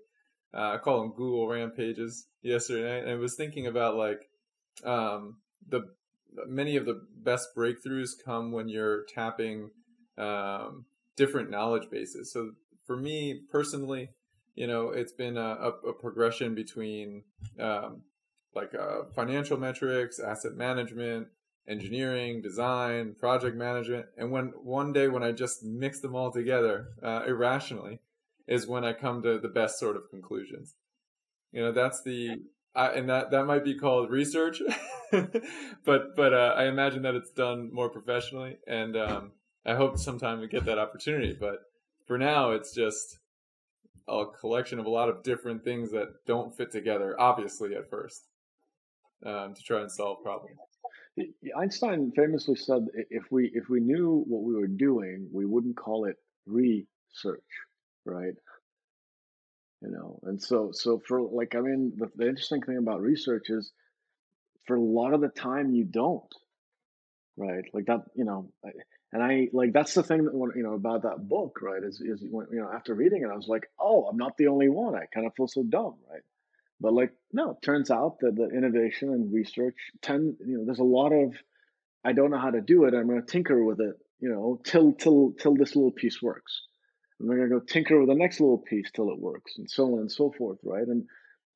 uh, 0.54 0.72
I 0.74 0.78
call 0.78 1.02
them 1.02 1.12
Google 1.12 1.48
rampages 1.48 2.28
yesterday, 2.42 3.02
and 3.02 3.10
I 3.10 3.16
was 3.16 3.36
thinking 3.36 3.68
about 3.68 3.96
like 3.96 4.30
um, 4.84 5.38
the 5.68 5.82
many 6.48 6.78
of 6.78 6.86
the 6.86 7.02
best 7.18 7.50
breakthroughs 7.56 8.12
come 8.24 8.52
when 8.52 8.70
you're 8.70 9.04
tapping 9.06 9.70
um, 10.18 10.86
different 11.16 11.50
knowledge 11.50 11.90
bases. 11.90 12.32
So 12.32 12.52
for 12.86 12.96
me 12.96 13.42
personally, 13.52 14.10
you 14.56 14.68
know, 14.68 14.90
it's 14.90 15.12
been 15.12 15.38
a, 15.38 15.42
a, 15.42 15.70
a 15.90 15.94
progression 15.94 16.56
between 16.56 17.24
um, 17.60 18.04
like 18.56 18.74
uh, 18.76 19.04
financial 19.16 19.58
metrics, 19.58 20.20
asset 20.20 20.54
management, 20.54 21.28
engineering, 21.68 22.42
design, 22.42 23.16
project 23.20 23.56
management, 23.56 24.08
and 24.18 24.32
when 24.32 24.48
one 24.64 24.94
day 24.94 25.08
when 25.08 25.24
I 25.24 25.32
just 25.32 25.64
mix 25.64 26.00
them 26.00 26.16
all 26.16 26.32
together 26.32 26.90
uh, 27.04 27.24
irrationally, 27.28 28.00
is 28.48 28.68
when 28.68 28.84
I 28.84 28.94
come 28.94 29.22
to 29.24 29.40
the 29.40 29.48
best 29.48 29.80
sort 29.80 29.96
of 29.96 30.10
conclusions. 30.10 30.76
You 31.52 31.62
know, 31.62 31.72
that's 31.72 32.02
the 32.04 32.42
I, 32.76 32.88
and 32.90 33.10
that 33.10 33.32
that 33.32 33.46
might 33.46 33.64
be 33.64 33.76
called 33.76 34.10
research, 34.10 34.62
but 35.12 36.16
but 36.16 36.34
uh, 36.34 36.54
I 36.58 36.66
imagine 36.66 37.04
that 37.04 37.16
it's 37.16 37.32
done 37.32 37.74
more 37.74 37.90
professionally, 37.90 38.58
and 38.68 38.96
um, 38.96 39.32
I 39.66 39.76
hope 39.76 39.98
sometime 39.98 40.40
we 40.40 40.48
get 40.48 40.66
that 40.66 40.80
opportunity. 40.80 41.36
But 41.38 41.60
for 42.08 42.18
now, 42.18 42.52
it's 42.52 42.74
just 42.74 43.20
a 44.08 44.26
collection 44.40 44.80
of 44.80 44.86
a 44.86 44.90
lot 44.90 45.10
of 45.10 45.24
different 45.24 45.64
things 45.64 45.92
that 45.92 46.08
don't 46.26 46.56
fit 46.56 46.72
together, 46.72 47.20
obviously 47.20 47.76
at 47.76 47.90
first, 47.90 48.28
um, 49.26 49.54
to 49.54 49.62
try 49.64 49.82
and 49.82 49.92
solve 49.92 50.24
problems. 50.24 50.58
Einstein 51.58 52.12
famously 52.16 52.56
said, 52.56 52.88
"If 52.94 53.32
we 53.32 53.52
if 53.54 53.70
we 53.70 53.80
knew 53.82 54.24
what 54.28 54.44
we 54.44 54.56
were 54.56 54.68
doing, 54.68 55.30
we 55.32 55.46
wouldn't 55.46 55.78
call 55.78 56.06
it 56.06 56.18
research, 56.46 57.44
right?" 58.06 58.36
You 59.82 59.90
know, 59.90 60.20
and 60.24 60.42
so 60.42 60.72
so 60.74 61.00
for 61.00 61.22
like, 61.22 61.56
I 61.56 61.62
mean, 61.62 61.94
the, 61.98 62.10
the 62.16 62.28
interesting 62.30 62.62
thing 62.62 62.78
about 62.78 63.02
research 63.02 63.50
is, 63.50 63.72
for 64.68 64.76
a 64.76 64.82
lot 64.82 65.14
of 65.14 65.22
the 65.22 65.30
time, 65.30 65.74
you 65.74 65.86
don't, 65.86 66.34
right? 67.38 67.66
Like 67.74 67.86
that, 67.88 68.02
you 68.16 68.26
know, 68.26 68.52
and 69.12 69.24
I 69.24 69.50
like 69.54 69.74
that's 69.74 69.94
the 69.94 70.04
thing 70.04 70.26
that 70.26 70.34
you 70.56 70.64
know 70.64 70.74
about 70.74 71.04
that 71.04 71.28
book, 71.28 71.60
right? 71.62 71.84
Is 71.84 72.02
is 72.02 72.22
you 72.22 72.48
know 72.52 72.70
after 72.74 72.94
reading 72.94 73.24
it, 73.24 73.32
I 73.32 73.36
was 73.36 73.48
like, 73.48 73.68
oh, 73.80 74.06
I'm 74.08 74.18
not 74.18 74.38
the 74.38 74.48
only 74.48 74.70
one. 74.70 74.96
I 74.96 75.06
kind 75.14 75.28
of 75.28 75.34
feel 75.36 75.48
so 75.48 75.64
dumb, 75.64 75.96
right? 76.12 76.22
But 76.82 76.94
like, 76.94 77.14
no, 77.32 77.52
it 77.52 77.62
turns 77.62 77.92
out 77.92 78.18
that 78.22 78.36
the 78.36 78.50
innovation 78.50 79.10
and 79.10 79.34
research 79.34 79.78
tend, 80.02 80.36
you 80.46 80.58
know, 80.58 80.66
there's 80.66 80.80
a 80.80 80.84
lot 80.84 81.12
of 81.12 81.36
I 82.04 82.14
don't 82.14 82.32
know 82.32 82.40
how 82.40 82.50
to 82.50 82.62
do 82.62 82.86
it. 82.86 82.96
I'm 82.96 83.08
going 83.08 83.22
to 83.22 83.32
tinker 83.32 83.64
with 83.64 83.80
it, 83.80 83.96
you 84.20 84.30
know, 84.30 84.60
till 84.64 84.94
till 84.94 85.34
till 85.40 85.56
this 85.56 85.76
little 85.76 85.92
piece 85.92 86.22
works. 86.22 86.64
I'm 87.20 87.28
going 87.28 87.42
to 87.42 87.48
go 87.48 87.60
tinker 87.60 88.00
with 88.00 88.10
the 88.10 88.16
next 88.16 88.40
little 88.40 88.58
piece 88.58 88.90
till 88.92 89.12
it 89.12 89.20
works, 89.20 89.54
and 89.58 89.70
so 89.70 89.94
on 89.94 90.00
and 90.00 90.12
so 90.12 90.34
forth, 90.36 90.58
right? 90.64 90.88
And 90.88 91.06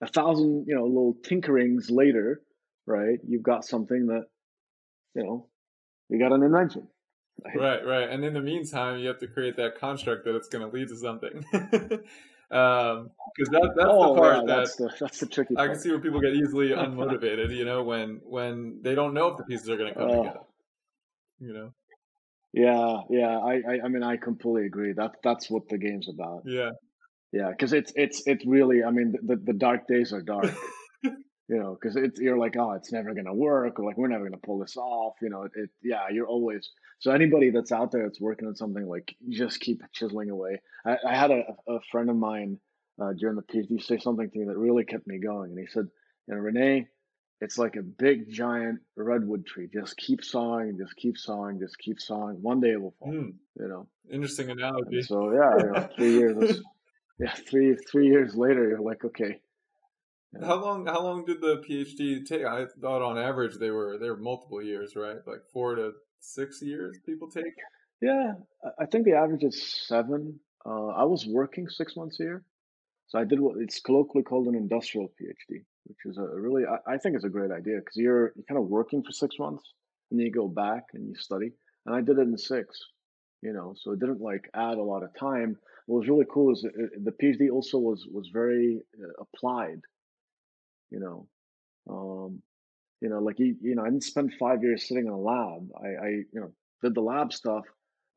a 0.01 0.07
thousand, 0.07 0.65
you 0.67 0.75
know, 0.75 0.85
little 0.85 1.15
tinkerings 1.23 1.89
later, 1.89 2.41
right? 2.85 3.17
You've 3.27 3.41
got 3.41 3.65
something 3.65 4.07
that, 4.07 4.25
you 5.15 5.23
know, 5.23 5.47
you 6.09 6.19
got 6.19 6.33
an 6.33 6.43
invention 6.43 6.87
Right, 7.43 7.85
right. 7.85 8.09
And 8.09 8.23
in 8.23 8.33
the 8.33 8.41
meantime, 8.41 8.99
you 8.99 9.07
have 9.07 9.19
to 9.19 9.27
create 9.27 9.57
that 9.57 9.79
construct 9.79 10.25
that 10.25 10.35
it's 10.35 10.47
going 10.47 10.69
to 10.69 10.75
lead 10.75 10.87
to 10.89 10.95
something. 10.95 11.45
um 12.51 13.09
because 13.35 13.51
that 13.51 13.73
that's 13.75 13.89
oh, 13.91 14.13
the 14.13 14.21
part 14.21 14.35
yeah, 14.37 14.55
that's 14.55 14.75
that 14.75 14.83
the, 14.83 14.97
that's 14.99 15.19
the 15.19 15.25
tricky 15.25 15.55
part. 15.55 15.69
I 15.69 15.73
can 15.73 15.81
see 15.81 15.89
where 15.89 15.99
people 15.99 16.21
get 16.21 16.33
easily 16.33 16.69
unmotivated, 16.83 17.55
you 17.55 17.65
know, 17.65 17.83
when 17.83 18.21
when 18.23 18.79
they 18.81 18.95
don't 18.95 19.13
know 19.13 19.27
if 19.27 19.37
the 19.37 19.43
pieces 19.43 19.69
are 19.69 19.77
going 19.77 19.93
to 19.93 19.99
come 19.99 20.09
together. 20.09 20.39
You 21.39 21.53
know. 21.53 21.73
Yeah, 22.53 23.01
yeah. 23.09 23.37
I, 23.39 23.53
I 23.53 23.79
I 23.85 23.87
mean 23.89 24.03
I 24.03 24.17
completely 24.17 24.67
agree. 24.67 24.93
That 24.93 25.15
that's 25.23 25.49
what 25.49 25.67
the 25.69 25.77
game's 25.77 26.07
about. 26.07 26.43
Yeah. 26.45 26.71
Yeah, 27.33 27.49
because 27.49 27.73
it's 27.73 27.91
it's 27.95 28.23
it's 28.25 28.45
really. 28.45 28.83
I 28.83 28.91
mean, 28.91 29.13
the 29.21 29.35
the 29.35 29.51
dark 29.51 29.87
days 29.87 30.13
are 30.13 30.21
dark 30.21 30.55
you 31.47 31.59
know, 31.59 31.77
because 31.79 31.95
it's 31.95 32.19
you're 32.19 32.37
like, 32.37 32.55
oh, 32.57 32.71
it's 32.71 32.91
never 32.91 33.13
gonna 33.13 33.33
work, 33.33 33.79
or 33.79 33.85
like 33.85 33.97
we're 33.97 34.07
never 34.07 34.23
gonna 34.23 34.37
pull 34.37 34.59
this 34.59 34.77
off. 34.77 35.13
You 35.21 35.29
know, 35.29 35.43
it, 35.43 35.51
it, 35.55 35.69
yeah, 35.83 36.05
you're 36.11 36.27
always 36.27 36.71
so 36.99 37.11
anybody 37.11 37.51
that's 37.51 37.71
out 37.71 37.91
there 37.91 38.03
that's 38.03 38.19
working 38.19 38.47
on 38.47 38.55
something 38.55 38.87
like 38.87 39.15
just 39.29 39.59
keep 39.59 39.81
chiseling 39.93 40.29
away. 40.31 40.61
I, 40.85 40.97
I 41.07 41.15
had 41.15 41.31
a, 41.31 41.43
a 41.67 41.79
friend 41.91 42.09
of 42.09 42.15
mine 42.15 42.59
uh, 42.99 43.13
during 43.13 43.35
the 43.35 43.43
PhD 43.43 43.81
say 43.81 43.99
something 43.99 44.29
to 44.29 44.39
me 44.39 44.45
that 44.45 44.57
really 44.57 44.85
kept 44.85 45.05
me 45.05 45.19
going, 45.19 45.51
and 45.51 45.59
he 45.59 45.67
said, 45.67 45.87
you 46.27 46.33
know, 46.33 46.39
Rene, 46.39 46.87
it's 47.41 47.59
like 47.59 47.75
a 47.75 47.83
big 47.83 48.31
giant 48.31 48.79
redwood 48.95 49.45
tree. 49.45 49.69
Just 49.71 49.97
keep 49.97 50.23
sawing, 50.23 50.77
just 50.79 50.95
keep 50.95 51.15
sawing, 51.15 51.59
just 51.59 51.77
keep 51.77 51.99
sawing. 51.99 52.41
One 52.41 52.59
day 52.59 52.71
it 52.71 52.81
will 52.81 52.95
fall. 52.99 53.13
Mm. 53.13 53.33
You 53.59 53.67
know, 53.67 53.87
interesting 54.11 54.49
analogy. 54.49 54.97
And 54.97 55.05
so 55.05 55.31
yeah, 55.31 55.57
you 55.59 55.71
know, 55.71 55.89
three 55.95 56.13
years. 56.13 56.59
yeah, 57.19 57.33
three 57.47 57.75
three 57.91 58.07
years 58.07 58.35
later, 58.35 58.67
you're 58.67 58.81
like, 58.81 59.05
okay 59.05 59.41
how 60.43 60.61
long? 60.61 60.85
How 60.85 61.01
long 61.01 61.25
did 61.25 61.41
the 61.41 61.57
PhD 61.57 62.25
take? 62.25 62.45
I 62.45 62.65
thought 62.81 63.01
on 63.01 63.17
average 63.17 63.55
they 63.55 63.71
were 63.71 63.97
they 63.97 64.09
were 64.09 64.17
multiple 64.17 64.61
years, 64.61 64.95
right? 64.95 65.17
Like 65.25 65.41
four 65.53 65.75
to 65.75 65.91
six 66.19 66.61
years 66.61 66.97
people 67.05 67.29
take. 67.29 67.53
Yeah, 68.01 68.33
I 68.79 68.85
think 68.85 69.05
the 69.05 69.13
average 69.13 69.43
is 69.43 69.85
seven. 69.87 70.39
Uh, 70.65 70.87
I 70.87 71.03
was 71.03 71.25
working 71.25 71.69
six 71.69 71.95
months 71.95 72.17
year, 72.19 72.43
so 73.07 73.19
I 73.19 73.23
did 73.23 73.39
what 73.39 73.55
it's 73.59 73.79
colloquially 73.79 74.23
called 74.23 74.47
an 74.47 74.55
industrial 74.55 75.07
PhD, 75.07 75.63
which 75.85 75.97
is 76.05 76.17
a 76.17 76.27
really 76.39 76.63
I, 76.65 76.93
I 76.93 76.97
think 76.97 77.15
it's 77.15 77.25
a 77.25 77.29
great 77.29 77.51
idea 77.51 77.77
because 77.77 77.95
you're 77.95 78.33
you're 78.35 78.45
kind 78.47 78.59
of 78.59 78.67
working 78.67 79.03
for 79.03 79.11
six 79.11 79.37
months 79.39 79.63
and 80.09 80.19
then 80.19 80.25
you 80.25 80.31
go 80.31 80.47
back 80.47 80.83
and 80.93 81.07
you 81.07 81.15
study. 81.15 81.51
And 81.85 81.95
I 81.95 82.01
did 82.01 82.17
it 82.17 82.27
in 82.27 82.37
six, 82.37 82.79
you 83.41 83.53
know, 83.53 83.75
so 83.77 83.91
it 83.91 83.99
didn't 83.99 84.21
like 84.21 84.49
add 84.55 84.77
a 84.77 84.83
lot 84.83 85.03
of 85.03 85.09
time. 85.19 85.57
What 85.85 85.99
was 85.99 86.09
really 86.09 86.25
cool 86.31 86.51
is 86.51 86.63
it, 86.63 87.05
the 87.05 87.11
PhD 87.11 87.51
also 87.51 87.77
was 87.77 88.05
was 88.11 88.29
very 88.33 88.81
uh, 88.99 89.23
applied 89.23 89.81
you 90.91 90.99
know 90.99 91.27
um, 91.89 92.41
you 93.01 93.09
know 93.09 93.19
like 93.19 93.39
you, 93.39 93.55
know 93.61 93.83
i 93.83 93.85
didn't 93.85 94.03
spend 94.03 94.33
five 94.39 94.63
years 94.63 94.87
sitting 94.87 95.05
in 95.05 95.11
a 95.11 95.17
lab. 95.17 95.69
I 95.83 95.87
i 95.87 96.09
you 96.09 96.39
know 96.41 96.51
did 96.81 96.95
the 96.95 97.01
lab 97.01 97.33
stuff 97.33 97.63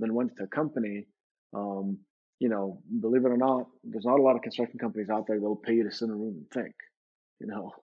then 0.00 0.14
went 0.14 0.36
to 0.36 0.44
a 0.44 0.46
company. 0.46 1.06
Um, 1.54 1.98
you 2.40 2.48
know 2.48 2.80
believe 3.00 3.24
it 3.24 3.30
or 3.30 3.36
not 3.36 3.66
there's 3.82 4.04
not 4.04 4.20
a 4.20 4.22
lot 4.22 4.36
of 4.36 4.42
construction 4.42 4.78
companies 4.78 5.10
out 5.10 5.26
there 5.26 5.40
that'll 5.40 5.56
pay 5.56 5.74
you 5.74 5.84
to 5.84 5.90
sit 5.90 6.04
in 6.04 6.12
a 6.12 6.14
room 6.14 6.36
and 6.36 6.50
think 6.50 6.74
you 7.40 7.46
know? 7.46 7.72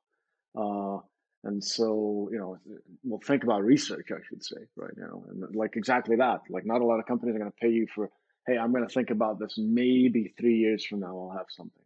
Uh, 0.57 0.99
and 1.43 1.61
so 1.61 2.29
you 2.31 2.39
know 2.39 2.57
well 3.03 3.19
think 3.27 3.43
about 3.43 3.61
research 3.61 4.07
i 4.09 4.21
should 4.29 4.41
say 4.41 4.55
right 4.77 4.93
now. 4.95 5.21
And 5.27 5.53
like 5.53 5.75
exactly 5.75 6.15
that. 6.15 6.39
Like 6.49 6.65
not 6.65 6.79
a 6.79 6.85
lot 6.85 7.01
of 7.01 7.05
companies 7.05 7.35
are 7.35 7.39
going 7.39 7.51
to 7.51 7.57
pay 7.59 7.71
you 7.71 7.87
for 7.93 8.09
hey 8.47 8.57
i'm 8.57 8.71
going 8.71 8.87
to 8.87 8.93
think 8.93 9.09
about 9.09 9.39
this 9.39 9.55
maybe 9.57 10.33
three 10.39 10.57
years 10.57 10.85
from 10.85 11.01
now 11.01 11.07
i'll 11.07 11.37
have 11.37 11.47
something 11.49 11.84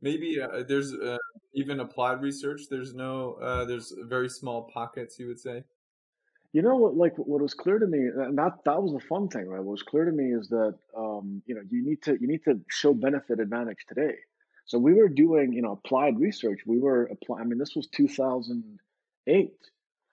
maybe 0.00 0.40
uh, 0.40 0.62
there's 0.66 0.92
uh, 0.94 1.16
even 1.54 1.80
applied 1.80 2.20
research 2.22 2.62
there's 2.70 2.94
no 2.94 3.34
uh, 3.42 3.64
there's 3.64 3.92
very 4.02 4.28
small 4.28 4.70
pockets 4.72 5.18
you 5.18 5.26
would 5.26 5.40
say. 5.40 5.64
You 6.52 6.62
know 6.62 6.76
what 6.76 6.96
like 6.96 7.16
what 7.16 7.42
was 7.42 7.54
clear 7.54 7.78
to 7.78 7.86
me 7.86 7.98
and 7.98 8.38
that 8.38 8.64
that 8.64 8.82
was 8.82 8.92
the 8.92 9.00
fun 9.00 9.28
thing 9.28 9.48
right? 9.48 9.58
What 9.58 9.72
was 9.72 9.82
clear 9.82 10.04
to 10.04 10.12
me 10.12 10.32
is 10.32 10.48
that 10.48 10.74
um, 10.96 11.42
you 11.46 11.54
know 11.54 11.62
you 11.70 11.84
need 11.84 12.02
to 12.02 12.18
you 12.20 12.26
need 12.26 12.44
to 12.44 12.60
show 12.70 12.94
benefit 12.94 13.40
advantage 13.40 13.84
today. 13.86 14.16
So 14.64 14.78
we 14.78 14.94
were 14.94 15.08
doing 15.08 15.52
you 15.52 15.62
know 15.62 15.72
applied 15.72 16.18
research. 16.18 16.60
We 16.66 16.78
were 16.78 17.04
applying 17.04 17.42
i 17.42 17.44
mean 17.46 17.58
this 17.58 17.76
was 17.76 17.86
2008 17.88 19.52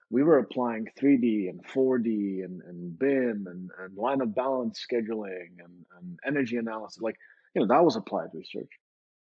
we 0.09 0.23
were 0.23 0.39
applying 0.39 0.87
3D 0.99 1.49
and 1.49 1.65
4D 1.65 2.43
and, 2.45 2.61
and 2.61 2.97
BIM 2.97 3.47
and, 3.49 3.69
and 3.79 3.97
line 3.97 4.21
of 4.21 4.35
balance 4.35 4.85
scheduling 4.85 5.59
and, 5.63 5.85
and 5.97 6.19
energy 6.25 6.57
analysis. 6.57 7.01
Like, 7.01 7.17
you 7.53 7.61
know, 7.61 7.67
that 7.67 7.83
was 7.83 7.95
applied 7.95 8.29
research, 8.33 8.69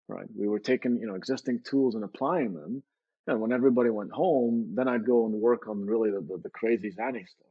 right? 0.10 0.28
We 0.36 0.48
were 0.48 0.60
taking, 0.60 0.98
you 1.00 1.08
know, 1.08 1.16
existing 1.16 1.62
tools 1.63 1.96
and 1.96 2.04
applying 2.04 2.54
them. 2.54 2.84
And 3.28 3.39
when 3.39 3.54
everybody 3.54 3.92
went 3.92 4.12
home, 4.12 4.72
then 4.74 4.88
I'd 4.88 5.06
go 5.06 5.25
and 5.25 5.36
work 5.36 5.68
on 5.68 5.86
really 5.86 6.10
the, 6.10 6.22
the, 6.22 6.38
the 6.44 6.50
crazy 6.50 6.92
Zanny 6.92 7.28
stuff, 7.28 7.48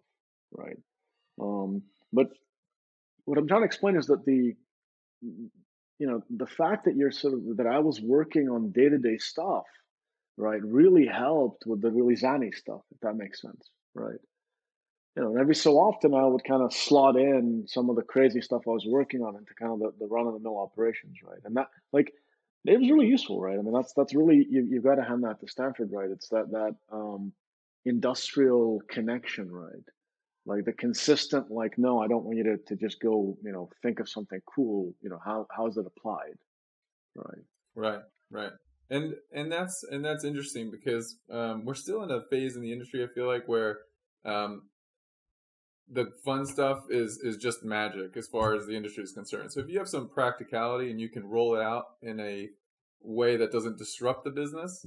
right? 0.50 0.77
Um, 1.41 1.83
but 2.12 2.27
what 3.25 3.38
I'm 3.38 3.47
trying 3.47 3.62
to 3.62 3.67
explain 3.67 3.97
is 3.97 4.07
that 4.07 4.25
the, 4.25 4.57
you 5.23 6.07
know, 6.07 6.23
the 6.29 6.47
fact 6.47 6.87
that 6.87 6.97
you're 6.97 7.12
sort 7.12 7.35
of, 7.35 7.57
that 7.59 7.67
I 7.67 7.79
was 7.79 8.00
working 8.00 8.49
on 8.49 8.73
day 8.73 8.88
to 8.88 8.99
day 8.99 9.19
stuff 9.19 9.65
right, 10.37 10.61
really 10.65 11.07
helped 11.07 11.65
with 11.67 11.83
the 11.83 11.91
really 11.91 12.17
zany 12.17 12.53
stuff, 12.53 12.81
if 12.93 13.00
that 13.00 13.17
makes 13.17 13.43
sense, 13.43 13.71
right? 13.95 14.19
You 15.17 15.23
know, 15.25 15.31
and 15.31 15.41
every 15.41 15.57
so 15.57 15.75
often 15.75 16.15
I 16.15 16.25
would 16.25 16.45
kind 16.45 16.62
of 16.62 16.73
slot 16.73 17.17
in 17.17 17.65
some 17.67 17.91
of 17.91 17.97
the 17.97 18.03
crazy 18.03 18.41
stuff 18.41 18.62
I 18.67 18.71
was 18.71 18.87
working 18.87 19.21
on 19.21 19.37
into 19.37 19.53
kind 19.55 19.73
of 19.73 19.79
the, 19.81 19.93
the 19.99 20.07
run 20.07 20.27
of 20.29 20.35
the 20.35 20.41
mill 20.41 20.59
operations, 20.59 21.17
right? 21.25 21.41
And 21.45 21.57
that, 21.57 21.67
like, 21.93 22.12
it 22.68 22.80
was 22.80 22.90
really 22.90 23.06
useful, 23.06 23.40
right? 23.40 23.58
I 23.58 23.62
mean, 23.62 23.72
that's 23.72 23.92
that's 23.94 24.14
really 24.14 24.46
you 24.48 24.66
you've 24.70 24.84
got 24.84 24.96
to 24.96 25.04
hand 25.04 25.25
that 25.25 25.40
to 25.40 25.48
Stanford, 25.48 25.90
right? 25.92 26.10
It's 26.10 26.28
that 26.28 26.50
that 26.50 26.75
um, 26.92 27.32
industrial 27.84 28.80
connection, 28.88 29.50
right? 29.50 29.84
Like 30.46 30.64
the 30.64 30.72
consistent, 30.72 31.50
like, 31.50 31.76
no, 31.76 32.00
I 32.00 32.08
don't 32.08 32.25
want 32.25 32.38
you 32.38 32.44
to, 32.44 32.56
to 32.68 32.76
just 32.76 33.00
go, 33.00 33.37
you 33.42 33.52
know, 33.52 33.68
think 33.82 34.00
of 34.00 34.08
something 34.08 34.40
cool. 34.54 34.94
You 35.02 35.10
know, 35.10 35.20
how 35.25 35.46
how 35.54 35.66
is 35.66 35.76
it 35.76 35.87
applied, 35.87 36.37
right? 37.16 37.44
Right, 37.75 38.02
right 38.30 38.52
and 38.90 39.14
and 39.32 39.50
that's 39.52 39.84
and 39.90 40.04
that's 40.04 40.25
interesting 40.25 40.70
because 40.70 41.18
um, 41.30 41.64
we're 41.64 41.75
still 41.75 42.02
in 42.02 42.10
a 42.10 42.22
phase 42.30 42.56
in 42.56 42.62
the 42.62 42.72
industry. 42.72 43.04
I 43.04 43.06
feel 43.14 43.26
like 43.26 43.46
where 43.46 43.78
um, 44.25 44.62
the 45.90 46.12
fun 46.25 46.47
stuff 46.47 46.80
is 46.90 47.18
is 47.23 47.37
just 47.37 47.64
magic 47.64 48.16
as 48.16 48.26
far 48.26 48.54
as 48.54 48.66
the 48.66 48.76
industry 48.76 49.04
is 49.04 49.12
concerned. 49.12 49.52
So 49.52 49.61
if 49.61 49.68
you 49.68 49.78
have 49.78 49.88
some 49.88 50.09
practicality 50.09 50.90
and 50.90 51.00
you 51.00 51.09
can 51.09 51.25
roll 51.25 51.54
it 51.54 51.62
out 51.62 51.85
in 52.02 52.21
a 52.21 52.49
way 53.00 53.37
that 53.37 53.52
doesn't 53.52 53.78
disrupt 53.78 54.25
the 54.25 54.30
business, 54.30 54.87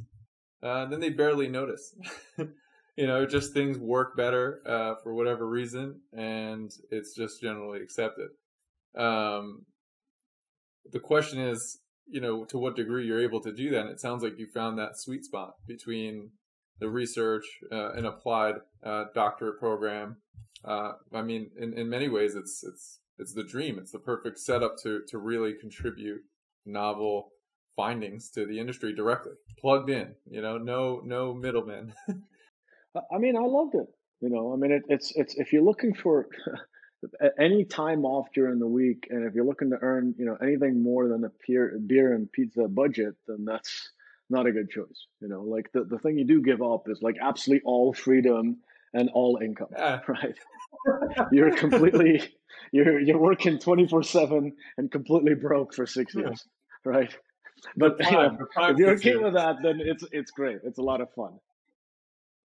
uh, 0.62 0.86
then 0.86 1.00
they 1.00 1.10
barely 1.10 1.48
notice. 1.48 1.96
you 2.38 3.08
know, 3.08 3.26
just 3.26 3.54
things 3.54 3.78
work 3.78 4.16
better 4.16 4.62
uh, 4.66 4.96
for 5.02 5.14
whatever 5.14 5.48
reason, 5.48 6.02
and 6.14 6.72
it's 6.92 7.16
just 7.16 7.42
generally 7.42 7.82
accepted. 7.82 8.30
Um, 8.96 9.66
the 10.92 11.00
question 11.00 11.40
is, 11.40 11.80
you 12.12 12.20
know 12.20 12.44
to 12.46 12.58
what 12.58 12.76
degree 12.76 13.06
you're 13.06 13.24
able 13.24 13.42
to 13.42 13.52
do 13.52 13.72
that. 13.72 13.82
And 13.82 13.90
it 13.90 14.00
sounds 14.00 14.22
like 14.22 14.38
you 14.38 14.46
found 14.46 14.78
that 14.78 15.00
sweet 15.00 15.24
spot 15.24 15.54
between 15.68 16.32
the 16.80 16.90
research 16.90 17.46
uh, 17.72 17.94
and 17.94 18.06
applied 18.06 18.56
uh, 18.84 19.06
doctorate 19.14 19.60
program. 19.60 20.18
Uh, 20.64 20.94
I 21.14 21.22
mean, 21.22 21.50
in, 21.58 21.74
in 21.74 21.90
many 21.90 22.10
ways, 22.10 22.36
it's 22.36 22.64
it's 22.64 23.00
it's 23.18 23.34
the 23.34 23.44
dream. 23.44 23.78
It's 23.80 23.92
the 23.92 24.00
perfect 24.00 24.40
setup 24.40 24.78
to 24.84 25.02
to 25.08 25.18
really 25.18 25.54
contribute 25.60 26.22
novel 26.66 27.32
findings 27.76 28.30
to 28.32 28.46
the 28.46 28.60
industry 28.60 28.94
directly, 28.94 29.34
plugged 29.60 29.90
in. 29.90 30.16
You 30.30 30.42
know, 30.42 30.58
no 30.58 31.02
no 31.04 31.34
middlemen. 31.34 31.94
I 32.96 33.18
mean, 33.18 33.36
I 33.36 33.46
loved 33.46 33.76
it. 33.76 33.88
You 34.22 34.30
know, 34.30 34.54
I 34.54 34.56
mean, 34.58 34.72
it, 34.72 34.84
it's 34.88 35.14
it's 35.16 35.36
if 35.36 35.52
you're 35.52 35.64
looking 35.64 35.94
for 35.94 36.28
any 37.40 37.66
time 37.66 38.06
off 38.06 38.28
during 38.34 38.60
the 38.60 38.68
week, 38.68 39.08
and 39.10 39.26
if 39.26 39.34
you're 39.34 39.46
looking 39.46 39.72
to 39.72 39.78
earn, 39.82 40.14
you 40.18 40.26
know, 40.26 40.38
anything 40.42 40.84
more 40.84 41.08
than 41.08 41.24
a 41.24 41.32
beer, 41.48 41.80
beer 41.86 42.14
and 42.14 42.32
pizza 42.32 42.68
budget, 42.68 43.16
then 43.28 43.46
that's 43.46 43.92
not 44.32 44.48
a 44.48 44.52
good 44.52 44.70
choice. 44.70 45.08
You 45.20 45.28
know, 45.28 45.42
like 45.42 45.72
the, 45.74 45.84
the 45.84 46.00
thing 46.00 46.18
you 46.18 46.26
do 46.26 46.42
give 46.42 46.62
up 46.62 46.88
is 46.88 47.02
like 47.02 47.18
absolutely 47.22 47.64
all 47.66 47.94
freedom 47.94 48.58
and 48.94 49.10
all 49.14 49.40
income, 49.42 49.68
yeah. 49.78 50.00
right? 50.08 50.36
you're 51.32 51.56
completely, 51.56 52.22
you're 52.72 53.00
you're 53.00 53.20
working 53.20 53.60
twenty 53.60 53.88
four 53.88 54.04
seven 54.04 54.54
and 54.78 54.92
completely 54.92 55.36
broke 55.36 55.74
for 55.74 55.86
six 55.86 56.16
years, 56.16 56.46
yeah. 56.86 56.92
right? 56.92 57.16
But 57.78 57.98
you 58.00 58.12
know, 58.12 58.38
if 58.58 58.78
you're 58.78 58.92
okay 58.92 59.10
years. 59.12 59.24
with 59.24 59.34
that, 59.34 59.58
then 59.62 59.82
it's 59.82 60.04
it's 60.12 60.32
great. 60.32 60.60
It's 60.64 60.80
a 60.80 60.84
lot 60.84 61.02
of 61.02 61.12
fun. 61.14 61.34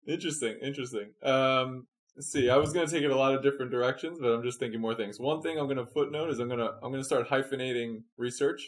Interesting, 0.07 0.57
interesting. 0.61 1.11
Um, 1.23 1.87
Let's 2.15 2.31
see. 2.31 2.49
I 2.49 2.55
was 2.55 2.71
gonna 2.71 2.87
take 2.87 3.03
it 3.03 3.11
a 3.11 3.17
lot 3.17 3.33
of 3.35 3.43
different 3.43 3.71
directions, 3.71 4.19
but 4.21 4.29
I'm 4.29 4.41
just 4.41 4.57
thinking 4.57 4.79
more 4.79 4.95
things. 4.95 5.19
One 5.19 5.41
thing 5.41 5.57
I'm 5.59 5.67
gonna 5.67 5.85
footnote 5.85 6.29
is 6.29 6.39
I'm 6.39 6.47
gonna 6.47 6.71
I'm 6.81 6.91
gonna 6.91 7.03
start 7.03 7.27
hyphenating 7.27 8.03
research. 8.17 8.65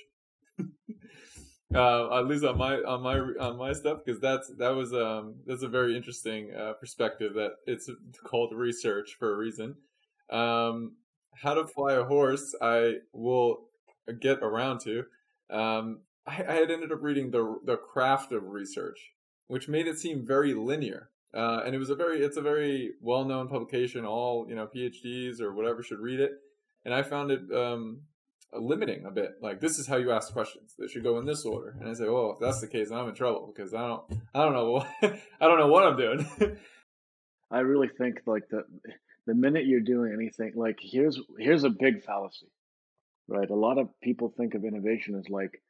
Uh, 1.75 2.19
at 2.19 2.27
least 2.27 2.45
on 2.45 2.58
my 2.58 2.75
on 2.77 3.01
my 3.01 3.17
on 3.17 3.58
my 3.58 3.73
stuff 3.73 3.99
because 4.03 4.21
that's 4.21 4.49
that 4.58 4.69
was 4.69 4.93
um 4.93 5.36
that's 5.45 5.63
a 5.63 5.67
very 5.67 5.97
interesting 5.97 6.53
uh, 6.56 6.73
perspective 6.73 7.34
that 7.34 7.51
it's 7.65 7.89
called 8.23 8.53
research 8.53 9.15
for 9.19 9.34
a 9.34 9.38
reason. 9.38 9.75
Um, 10.30 10.95
how 11.36 11.53
to 11.53 11.67
fly 11.67 11.93
a 11.93 12.03
horse, 12.03 12.56
I 12.62 12.95
will 13.13 13.69
get 14.19 14.39
around 14.39 14.80
to. 14.82 15.03
Um, 15.49 15.99
I, 16.25 16.43
I 16.47 16.53
had 16.53 16.71
ended 16.71 16.91
up 16.91 17.01
reading 17.01 17.32
the 17.32 17.60
the 17.65 17.77
craft 17.77 18.32
of 18.32 18.43
research, 18.43 19.12
which 19.47 19.67
made 19.67 19.88
it 19.88 19.99
seem 19.99 20.25
very 20.25 20.53
linear. 20.53 21.10
Uh, 21.34 21.62
and 21.65 21.75
it 21.75 21.77
was 21.77 21.89
a 21.89 21.95
very 21.95 22.21
it's 22.21 22.38
a 22.38 22.41
very 22.41 22.93
well 23.01 23.25
known 23.25 23.49
publication. 23.49 24.06
All 24.06 24.45
you 24.47 24.56
know 24.56 24.67
PhDs 24.67 25.41
or 25.41 25.53
whatever 25.53 25.84
should 25.84 25.99
read 25.99 26.21
it. 26.21 26.32
And 26.86 26.93
I 26.93 27.03
found 27.03 27.32
it 27.32 27.41
um, 27.53 28.03
limiting 28.53 29.05
a 29.05 29.12
bit. 29.12 29.38
Like 29.41 29.60
this 29.60 29.77
is 29.77 29.88
how 29.88 29.97
you 29.97 30.12
ask 30.12 30.31
questions. 30.31 30.73
They 30.77 30.88
should 30.88 31.03
go 31.03 31.19
in 31.19 31.25
this 31.25 31.45
order. 31.45 31.75
And 31.79 31.89
I 31.89 31.93
say, 31.93 32.05
well, 32.05 32.33
if 32.33 32.39
that's 32.39 32.62
the 32.62 32.67
case, 32.67 32.91
I'm 32.91 33.10
in 33.10 33.15
trouble 33.15 33.53
because 33.53 33.73
I 33.73 33.88
don't 33.88 34.03
I 34.33 34.43
don't 34.43 34.53
know 34.53 34.71
what, 34.71 34.88
I 35.01 35.47
don't 35.47 35.60
know 35.60 35.67
what 35.67 35.83
I'm 35.83 35.97
doing. 35.97 36.57
I 37.51 37.60
really 37.60 37.89
think 37.97 38.21
like 38.25 38.49
the 38.49 38.63
the 39.25 39.33
minute 39.33 39.65
you're 39.65 39.81
doing 39.81 40.13
anything 40.13 40.53
like 40.55 40.79
here's 40.81 41.19
here's 41.38 41.63
a 41.63 41.69
big 41.69 42.03
fallacy, 42.03 42.47
right? 43.27 43.49
A 43.49 43.55
lot 43.55 43.77
of 43.77 43.89
people 44.01 44.33
think 44.36 44.55
of 44.55 44.65
innovation 44.65 45.15
as 45.15 45.29
like 45.29 45.62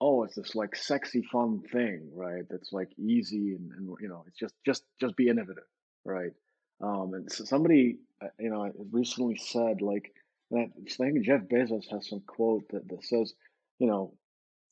oh, 0.00 0.24
it's 0.24 0.34
this 0.34 0.54
like 0.54 0.76
sexy, 0.76 1.22
fun 1.22 1.62
thing, 1.72 2.10
right? 2.14 2.44
That's 2.50 2.72
like 2.72 2.90
easy 2.98 3.54
and, 3.54 3.72
and 3.72 3.96
you 4.00 4.08
know, 4.08 4.24
it's 4.26 4.38
just 4.38 4.54
just 4.64 4.84
just 5.00 5.16
be 5.16 5.28
innovative, 5.28 5.64
right? 6.04 6.32
Um, 6.80 7.14
and 7.14 7.32
so 7.32 7.44
somebody, 7.44 7.98
uh, 8.22 8.28
you 8.38 8.50
know, 8.50 8.70
recently 8.90 9.36
said 9.36 9.80
like, 9.80 10.12
I 10.54 10.68
think 10.96 11.24
Jeff 11.24 11.42
Bezos 11.42 11.90
has 11.90 12.08
some 12.08 12.22
quote 12.26 12.64
that, 12.70 12.88
that 12.88 13.04
says, 13.04 13.34
you 13.78 13.86
know, 13.86 14.14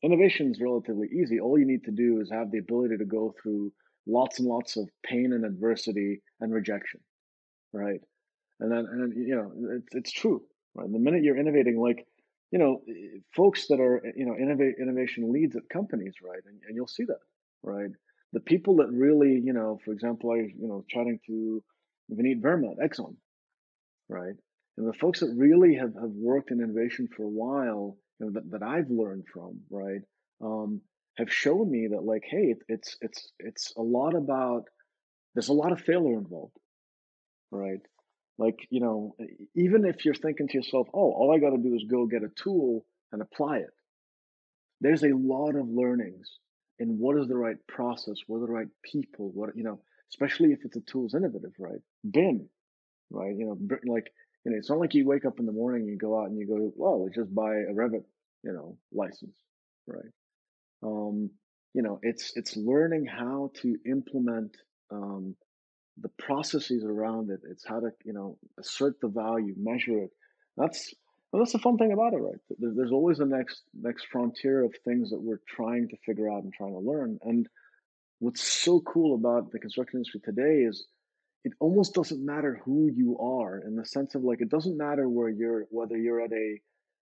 innovation 0.03 0.51
is 0.51 0.61
relatively 0.61 1.09
easy. 1.09 1.41
All 1.41 1.59
you 1.59 1.67
need 1.67 1.85
to 1.85 1.91
do 1.91 2.21
is 2.21 2.31
have 2.31 2.51
the 2.51 2.59
ability 2.59 2.99
to 2.99 3.05
go 3.05 3.35
through 3.43 3.73
lots 4.07 4.39
and 4.39 4.49
lots 4.49 4.77
of 4.77 4.89
pain 5.05 5.33
and 5.33 5.45
adversity 5.45 6.23
and 6.41 6.53
rejection, 6.53 7.01
right? 7.73 8.01
And 8.61 8.71
then, 8.71 8.87
and 8.91 9.03
then, 9.03 9.25
you 9.27 9.35
know, 9.35 9.53
it's, 9.77 9.95
it's 9.95 10.13
true, 10.13 10.43
right? 10.75 10.91
The 10.91 10.99
minute 10.99 11.25
you're 11.25 11.39
innovating, 11.39 11.81
like 11.81 12.07
you 12.55 12.61
know, 12.61 12.83
folks 13.35 13.67
that 13.67 13.81
are, 13.81 13.97
eh, 14.07 14.13
you 14.15 14.25
know, 14.25 14.37
innovate, 14.37 14.77
innovation 14.81 15.33
leads 15.33 15.57
at 15.57 15.69
companies, 15.69 16.15
right? 16.23 16.43
And, 16.47 16.61
and 16.69 16.77
you'll 16.77 16.87
see 16.87 17.05
that, 17.05 17.19
right? 17.65 17.91
The 18.33 18.39
people 18.39 18.77
that 18.77 18.93
really, 18.93 19.43
you 19.45 19.53
know, 19.53 19.81
for 19.85 19.93
example, 19.93 20.31
I, 20.31 20.37
you 20.37 20.69
know, 20.69 20.85
chatting 20.89 21.19
to 21.27 21.65
Vineet 22.13 22.41
Verma 22.41 22.71
at 22.71 22.91
Exxon, 22.91 23.17
right? 24.09 24.35
And 24.77 24.89
the 24.89 24.93
folks 24.99 25.21
that 25.21 25.35
really 25.37 25.77
have, 25.77 25.95
have 25.95 26.11
worked 26.11 26.51
in 26.51 26.61
innovation 26.61 27.09
for 27.17 27.23
a 27.25 27.29
while, 27.29 27.97
you 28.19 28.27
know, 28.27 28.33
that, 28.33 28.51
that 28.51 28.63
I've 28.63 28.91
learned 28.91 29.25
from, 29.33 29.61
right, 29.71 30.01
um, 30.41 30.81
have 31.17 31.33
shown 31.33 31.71
me 31.71 31.89
that 31.93 32.03
like, 32.03 32.25
hey, 32.29 32.55
it's 32.69 32.97
it's 33.01 33.33
it's 33.39 33.73
a 33.77 33.83
lot 33.83 34.15
about 34.17 34.65
there's 35.35 35.49
a 35.49 35.53
lot 35.53 35.73
of 35.73 35.81
failure 35.81 36.19
involved, 36.19 36.57
right? 37.51 37.81
Like, 38.37 38.67
you 38.71 38.81
know, 38.81 39.15
even 39.55 39.85
if 39.85 40.05
you're 40.05 40.15
thinking 40.15 40.49
to 40.49 40.55
yourself, 40.59 40.89
oh, 40.93 41.13
all 41.13 41.33
I 41.33 41.39
got 41.39 41.51
to 41.51 41.63
do 41.63 41.75
is 41.75 41.85
go 41.89 42.07
get 42.07 42.25
a 42.25 42.43
tool 42.43 42.85
and 43.13 43.23
apply 43.23 43.59
it, 43.59 43.71
there's 44.81 45.05
a 45.05 45.13
lot 45.15 45.55
of 45.55 45.69
learnings 45.69 46.29
in 46.81 46.99
what 46.99 47.17
is 47.17 47.29
the 47.29 47.37
right 47.37 47.57
process, 47.69 48.17
what 48.27 48.39
are 48.39 48.47
the 48.47 48.53
right 48.53 48.67
people, 48.83 49.31
what, 49.33 49.57
you 49.57 49.63
know, 49.63 49.81
especially 50.13 50.51
if 50.51 50.65
it's 50.65 50.77
a 50.77 50.81
tool's 50.81 51.15
innovative, 51.15 51.53
right? 51.59 51.81
BIM, 52.11 52.49
right? 53.11 53.35
You 53.37 53.47
know, 53.47 53.79
like, 53.87 54.11
you 54.45 54.53
know, 54.53 54.59
it's 54.59 54.69
not 54.71 54.79
like 54.79 54.95
you 54.95 55.07
wake 55.07 55.25
up 55.25 55.39
in 55.39 55.47
the 55.47 55.53
morning 55.53 55.83
and 55.83 55.91
you 55.91 55.99
go 55.99 56.21
out 56.21 56.29
and 56.29 56.39
you 56.39 56.47
go, 56.47 56.73
well, 56.77 57.05
let's 57.05 57.17
just 57.17 57.35
buy 57.35 57.55
a 57.55 57.73
Revit, 57.73 58.05
you 58.43 58.53
know, 58.53 58.77
license, 58.93 59.37
right? 59.87 60.13
Um, 60.83 61.31
you 61.73 61.83
know, 61.83 61.99
it's 62.03 62.33
it's 62.37 62.57
learning 62.57 63.07
how 63.07 63.51
to 63.63 63.77
implement 63.87 64.57
um, 64.91 65.35
the 66.01 66.11
processes 66.19 66.85
around 66.85 67.31
it. 67.31 67.41
It's 67.51 67.67
how 67.67 67.81
to, 67.81 67.91
you 68.05 68.13
know, 68.13 68.39
assert 68.59 69.01
the 69.01 69.09
value, 69.09 69.55
measure 69.57 70.05
it. 70.05 70.11
That's 70.57 70.95
well, 71.33 71.43
that's 71.43 71.53
the 71.53 71.59
fun 71.59 71.79
thing 71.79 71.93
about 71.93 72.13
it, 72.13 72.19
right? 72.19 72.39
There's 72.59 72.93
always 72.93 73.19
the 73.19 73.27
next 73.27 73.63
next 73.75 74.07
frontier 74.13 74.65
of 74.65 74.75
things 74.85 75.11
that 75.11 75.21
we're 75.21 75.41
trying 75.49 75.89
to 75.89 75.97
figure 76.07 76.31
out 76.31 76.45
and 76.45 76.53
trying 76.53 76.75
to 76.75 76.79
learn. 76.79 77.19
And 77.23 77.49
what's 78.21 78.43
so 78.43 78.81
cool 78.81 79.15
about 79.15 79.51
the 79.51 79.59
construction 79.59 79.99
industry 79.99 80.21
today 80.23 80.63
is 80.63 80.87
it 81.45 81.53
almost 81.61 81.95
doesn't 81.95 82.25
matter 82.25 82.61
who 82.65 82.91
you 82.95 83.19
are 83.19 83.59
in 83.59 83.77
the 83.77 83.85
sense 83.85 84.15
of 84.15 84.25
like 84.25 84.41
it 84.41 84.49
doesn't 84.49 84.77
matter 84.77 85.09
where 85.09 85.29
you're 85.29 85.65
whether 85.71 85.97
you're 85.97 86.21
at 86.21 86.33
a 86.33 86.61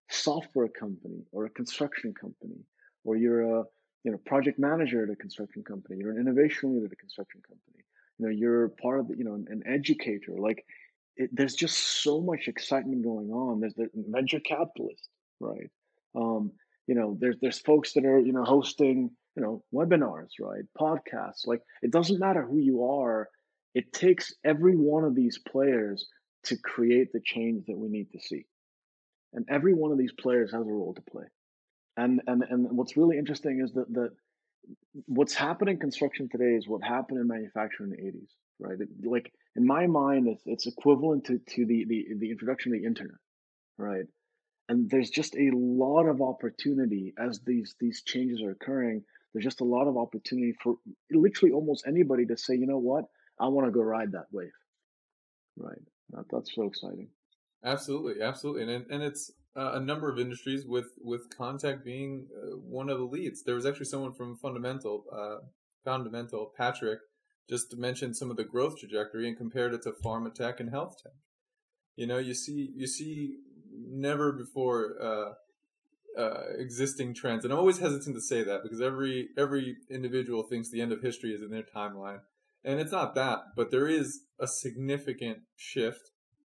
software 0.09 0.67
company 0.67 1.23
or 1.31 1.45
a 1.45 1.49
construction 1.49 2.13
company 2.13 2.59
or 3.03 3.15
you're 3.15 3.41
a 3.41 3.63
you 4.03 4.11
know 4.11 4.19
project 4.25 4.59
manager 4.59 5.03
at 5.03 5.09
a 5.09 5.15
construction 5.15 5.63
company 5.63 5.97
you're 5.97 6.11
an 6.11 6.19
innovation 6.19 6.73
leader 6.73 6.85
at 6.85 6.91
a 6.91 6.95
construction 6.95 7.41
company 7.47 7.83
you 8.19 8.25
know, 8.25 8.31
you're 8.31 8.69
part 8.69 8.99
of 8.99 9.07
the, 9.07 9.17
you 9.17 9.23
know, 9.23 9.33
an 9.33 9.63
educator. 9.65 10.33
Like, 10.37 10.65
it, 11.15 11.29
there's 11.33 11.55
just 11.55 12.03
so 12.03 12.21
much 12.21 12.47
excitement 12.47 13.03
going 13.03 13.29
on. 13.29 13.59
There's 13.59 13.75
the 13.75 13.89
venture 13.95 14.39
capitalist, 14.39 15.09
right? 15.39 15.69
Um, 16.15 16.51
you 16.87 16.95
know, 16.95 17.17
there's 17.19 17.37
there's 17.41 17.59
folks 17.59 17.93
that 17.93 18.05
are 18.05 18.19
you 18.19 18.33
know 18.33 18.43
hosting 18.43 19.11
you 19.35 19.41
know 19.41 19.63
webinars, 19.73 20.29
right? 20.39 20.63
Podcasts. 20.79 21.45
Like, 21.45 21.61
it 21.81 21.91
doesn't 21.91 22.19
matter 22.19 22.45
who 22.45 22.57
you 22.57 22.85
are. 22.85 23.29
It 23.73 23.93
takes 23.93 24.33
every 24.43 24.75
one 24.75 25.03
of 25.03 25.15
these 25.15 25.37
players 25.37 26.07
to 26.45 26.57
create 26.57 27.11
the 27.13 27.21
change 27.23 27.65
that 27.67 27.77
we 27.77 27.89
need 27.89 28.11
to 28.11 28.19
see, 28.19 28.45
and 29.33 29.45
every 29.49 29.73
one 29.73 29.91
of 29.91 29.97
these 29.97 30.13
players 30.13 30.51
has 30.51 30.61
a 30.61 30.71
role 30.71 30.93
to 30.93 31.01
play. 31.01 31.25
And 31.97 32.21
and 32.27 32.43
and 32.49 32.67
what's 32.71 32.97
really 32.97 33.17
interesting 33.17 33.61
is 33.63 33.73
that 33.73 33.91
that 33.93 34.11
what's 35.05 35.33
happening 35.33 35.75
in 35.75 35.79
construction 35.79 36.29
today 36.29 36.55
is 36.55 36.67
what 36.67 36.83
happened 36.83 37.19
in 37.19 37.27
manufacturing 37.27 37.91
in 37.91 37.97
the 37.97 38.11
80s 38.11 38.29
right? 38.59 38.79
It, 38.79 38.89
like 39.03 39.31
in 39.55 39.65
my 39.65 39.87
mind 39.87 40.27
it's, 40.27 40.43
it's 40.45 40.67
equivalent 40.67 41.25
to, 41.25 41.39
to 41.39 41.65
the, 41.65 41.85
the 41.85 42.07
the 42.19 42.31
introduction 42.31 42.73
of 42.73 42.79
the 42.79 42.87
internet 42.87 43.17
right? 43.77 44.05
And 44.69 44.89
there's 44.89 45.09
just 45.09 45.35
a 45.35 45.51
lot 45.53 46.05
of 46.07 46.21
opportunity 46.21 47.13
as 47.17 47.41
these 47.45 47.75
these 47.79 48.01
changes 48.03 48.41
are 48.41 48.51
occurring. 48.51 49.03
There's 49.33 49.43
just 49.43 49.61
a 49.61 49.65
lot 49.65 49.87
of 49.87 49.97
opportunity 49.97 50.53
for 50.63 50.75
literally 51.11 51.53
almost 51.53 51.85
anybody 51.87 52.25
to 52.27 52.37
say 52.37 52.55
you 52.55 52.67
know 52.67 52.77
what 52.77 53.05
i 53.43 53.47
want 53.47 53.67
to 53.67 53.71
go 53.71 53.81
ride 53.81 54.11
that 54.11 54.27
wave 54.31 54.49
right 55.57 55.81
that, 56.11 56.25
that's 56.31 56.53
so 56.55 56.63
exciting 56.63 57.09
absolutely 57.63 58.21
absolutely 58.21 58.63
and, 58.63 58.85
and 58.89 59.03
it's 59.03 59.31
uh, 59.55 59.73
a 59.73 59.79
number 59.79 60.09
of 60.11 60.19
industries 60.19 60.65
with 60.65 60.87
with 61.01 61.29
contech 61.29 61.83
being 61.83 62.27
uh, 62.35 62.57
one 62.57 62.89
of 62.89 62.97
the 62.97 63.05
leads. 63.05 63.43
There 63.43 63.55
was 63.55 63.65
actually 63.65 63.85
someone 63.85 64.13
from 64.13 64.35
Fundamental, 64.35 65.05
uh, 65.11 65.45
Fundamental, 65.85 66.51
Patrick, 66.57 66.99
just 67.49 67.77
mentioned 67.77 68.17
some 68.17 68.31
of 68.31 68.37
the 68.37 68.43
growth 68.43 68.79
trajectory 68.79 69.27
and 69.27 69.37
compared 69.37 69.73
it 69.73 69.83
to 69.83 69.91
pharma 69.91 70.33
tech 70.33 70.59
and 70.59 70.69
health 70.69 70.95
tech. 71.03 71.13
You 71.95 72.07
know, 72.07 72.17
you 72.17 72.33
see 72.33 72.71
you 72.75 72.87
see 72.87 73.37
never 73.71 74.31
before 74.31 74.95
uh, 74.99 76.19
uh, 76.19 76.43
existing 76.57 77.13
trends, 77.13 77.43
and 77.43 77.53
I'm 77.53 77.59
always 77.59 77.79
hesitant 77.79 78.15
to 78.15 78.21
say 78.21 78.43
that 78.43 78.63
because 78.63 78.81
every 78.81 79.29
every 79.37 79.77
individual 79.89 80.43
thinks 80.43 80.69
the 80.69 80.81
end 80.81 80.91
of 80.91 81.01
history 81.01 81.31
is 81.31 81.43
in 81.43 81.51
their 81.51 81.63
timeline, 81.63 82.21
and 82.63 82.79
it's 82.79 82.91
not 82.91 83.15
that, 83.15 83.39
but 83.55 83.71
there 83.71 83.87
is 83.87 84.21
a 84.39 84.47
significant 84.47 85.39
shift 85.55 86.11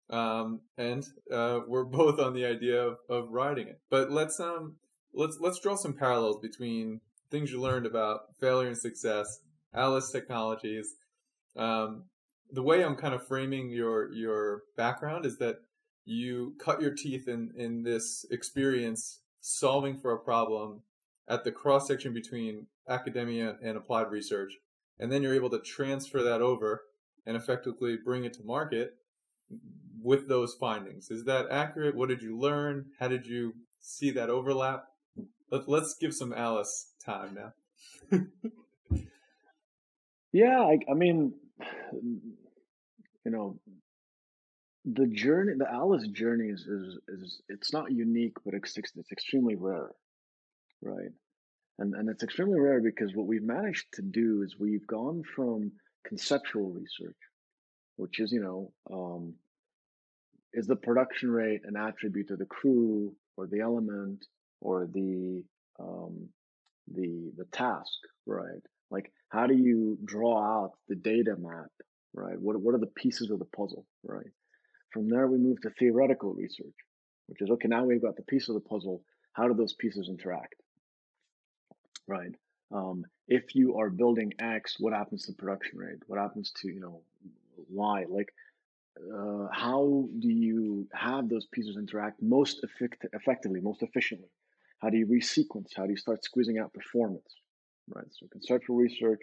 um, 0.09 0.61
and 0.77 1.05
uh, 1.31 1.61
we're 1.67 1.83
both 1.85 2.19
on 2.19 2.33
the 2.33 2.45
idea 2.45 2.81
of, 2.81 2.97
of 3.09 3.29
riding 3.29 3.67
it. 3.67 3.79
But 3.89 4.11
let's 4.11 4.39
um 4.39 4.75
let's 5.13 5.37
let's 5.39 5.59
draw 5.59 5.75
some 5.75 5.93
parallels 5.93 6.39
between 6.41 7.01
things 7.31 7.51
you 7.51 7.59
learned 7.59 7.85
about 7.85 8.35
failure 8.39 8.67
and 8.67 8.77
success, 8.77 9.39
Alice 9.73 10.11
Technologies. 10.11 10.95
Um, 11.55 12.05
the 12.51 12.63
way 12.63 12.83
I'm 12.83 12.95
kind 12.95 13.13
of 13.13 13.27
framing 13.27 13.69
your 13.69 14.11
your 14.13 14.63
background 14.77 15.25
is 15.25 15.37
that 15.39 15.57
you 16.05 16.53
cut 16.59 16.81
your 16.81 16.93
teeth 16.93 17.27
in 17.27 17.51
in 17.57 17.83
this 17.83 18.25
experience 18.29 19.21
solving 19.41 19.97
for 19.97 20.11
a 20.11 20.19
problem 20.19 20.81
at 21.27 21.43
the 21.43 21.51
cross 21.51 21.87
section 21.87 22.13
between 22.13 22.67
academia 22.87 23.57
and 23.63 23.77
applied 23.77 24.11
research, 24.11 24.53
and 24.99 25.11
then 25.11 25.21
you're 25.21 25.35
able 25.35 25.49
to 25.49 25.59
transfer 25.59 26.23
that 26.23 26.41
over 26.41 26.83
and 27.25 27.35
effectively 27.35 27.97
bring 28.03 28.25
it 28.25 28.33
to 28.33 28.43
market 28.43 28.95
with 30.01 30.27
those 30.27 30.53
findings. 30.53 31.09
Is 31.09 31.25
that 31.25 31.47
accurate? 31.49 31.95
What 31.95 32.09
did 32.09 32.21
you 32.21 32.37
learn? 32.37 32.85
How 32.99 33.07
did 33.07 33.25
you 33.25 33.53
see 33.81 34.11
that 34.11 34.29
overlap? 34.29 34.85
Let, 35.51 35.67
let's 35.67 35.95
give 35.99 36.13
some 36.13 36.33
Alice 36.33 36.93
time 37.03 37.35
now. 37.35 38.21
yeah, 40.31 40.61
I, 40.61 40.79
I 40.89 40.93
mean, 40.93 41.33
you 41.93 43.31
know, 43.31 43.59
the 44.85 45.07
journey, 45.07 45.53
the 45.57 45.71
Alice 45.71 46.07
journey 46.09 46.49
is, 46.49 46.61
is, 46.61 46.97
is 47.07 47.41
it's 47.49 47.73
not 47.73 47.91
unique, 47.91 48.35
but 48.45 48.53
it's, 48.53 48.77
it's 48.77 49.11
extremely 49.11 49.55
rare, 49.55 49.89
right? 50.81 51.11
And, 51.77 51.93
and 51.93 52.09
it's 52.09 52.23
extremely 52.23 52.59
rare 52.59 52.81
because 52.81 53.13
what 53.13 53.27
we've 53.27 53.43
managed 53.43 53.85
to 53.93 54.01
do 54.01 54.43
is 54.43 54.55
we've 54.57 54.87
gone 54.87 55.23
from 55.35 55.73
conceptual 56.05 56.69
research, 56.69 57.17
which 57.97 58.19
is, 58.19 58.31
you 58.31 58.41
know, 58.41 58.71
um, 58.91 59.33
is 60.53 60.67
the 60.67 60.75
production 60.75 61.29
rate 61.29 61.61
an 61.65 61.75
attribute 61.75 62.31
of 62.31 62.39
the 62.39 62.45
crew 62.45 63.13
or 63.35 63.45
the 63.47 63.59
element 63.59 64.25
or 64.61 64.87
the 64.91 65.43
um, 65.79 66.29
the 66.93 67.31
the 67.37 67.45
task, 67.51 67.99
right? 68.25 68.63
Like 68.89 69.11
how 69.29 69.47
do 69.47 69.55
you 69.55 69.97
draw 70.05 70.39
out 70.39 70.71
the 70.87 70.95
data 70.95 71.35
map, 71.37 71.71
right? 72.13 72.39
What 72.39 72.59
what 72.61 72.73
are 72.73 72.79
the 72.79 72.87
pieces 72.87 73.29
of 73.29 73.39
the 73.39 73.45
puzzle, 73.45 73.85
right? 74.03 74.31
From 74.91 75.09
there 75.09 75.27
we 75.27 75.37
move 75.37 75.61
to 75.61 75.69
theoretical 75.71 76.33
research, 76.33 76.75
which 77.27 77.41
is 77.41 77.49
okay. 77.51 77.67
Now 77.67 77.83
we've 77.83 78.01
got 78.01 78.15
the 78.15 78.23
piece 78.23 78.47
of 78.47 78.55
the 78.55 78.61
puzzle. 78.61 79.03
How 79.33 79.49
do 79.49 79.53
those 79.53 79.73
pieces 79.73 80.07
interact, 80.07 80.55
right? 82.07 82.35
Um, 82.71 83.05
if 83.27 83.55
you 83.55 83.77
are 83.77 83.89
building 83.89 84.33
X, 84.39 84.75
what 84.79 84.93
happens 84.93 85.25
to 85.25 85.33
production 85.33 85.77
rate? 85.77 85.99
What 86.07 86.19
happens 86.19 86.51
to 86.61 86.67
you 86.67 86.79
know 86.79 87.01
Y? 87.69 88.05
Like 88.09 88.33
uh, 88.97 89.47
how 89.51 90.07
do 90.19 90.29
you 90.29 90.87
have 90.93 91.29
those 91.29 91.45
pieces 91.47 91.77
interact 91.77 92.21
most 92.21 92.63
effect- 92.63 93.05
effectively, 93.13 93.61
most 93.61 93.83
efficiently? 93.83 94.29
How 94.79 94.89
do 94.89 94.97
you 94.97 95.05
resequence? 95.05 95.69
How 95.75 95.85
do 95.85 95.91
you 95.91 95.97
start 95.97 96.23
squeezing 96.23 96.59
out 96.59 96.73
performance? 96.73 97.35
Right. 97.87 98.07
So 98.11 98.27
conceptual 98.31 98.77
research, 98.77 99.21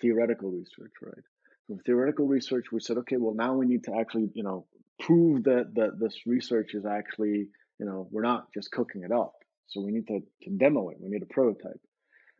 theoretical 0.00 0.50
research, 0.50 0.92
right? 1.02 1.24
From 1.66 1.78
theoretical 1.80 2.26
research, 2.26 2.66
we 2.72 2.80
said, 2.80 2.98
okay, 2.98 3.16
well 3.16 3.34
now 3.34 3.54
we 3.54 3.66
need 3.66 3.84
to 3.84 3.94
actually, 3.94 4.30
you 4.34 4.42
know, 4.42 4.66
prove 5.00 5.44
that 5.44 5.74
that 5.74 5.98
this 5.98 6.26
research 6.26 6.74
is 6.74 6.86
actually, 6.86 7.48
you 7.78 7.86
know, 7.86 8.08
we're 8.10 8.22
not 8.22 8.52
just 8.54 8.70
cooking 8.70 9.02
it 9.02 9.12
up. 9.12 9.34
So 9.66 9.82
we 9.82 9.92
need 9.92 10.06
to, 10.06 10.20
to 10.44 10.50
demo 10.50 10.88
it. 10.88 10.96
We 11.00 11.10
need 11.10 11.22
a 11.22 11.26
prototype. 11.26 11.80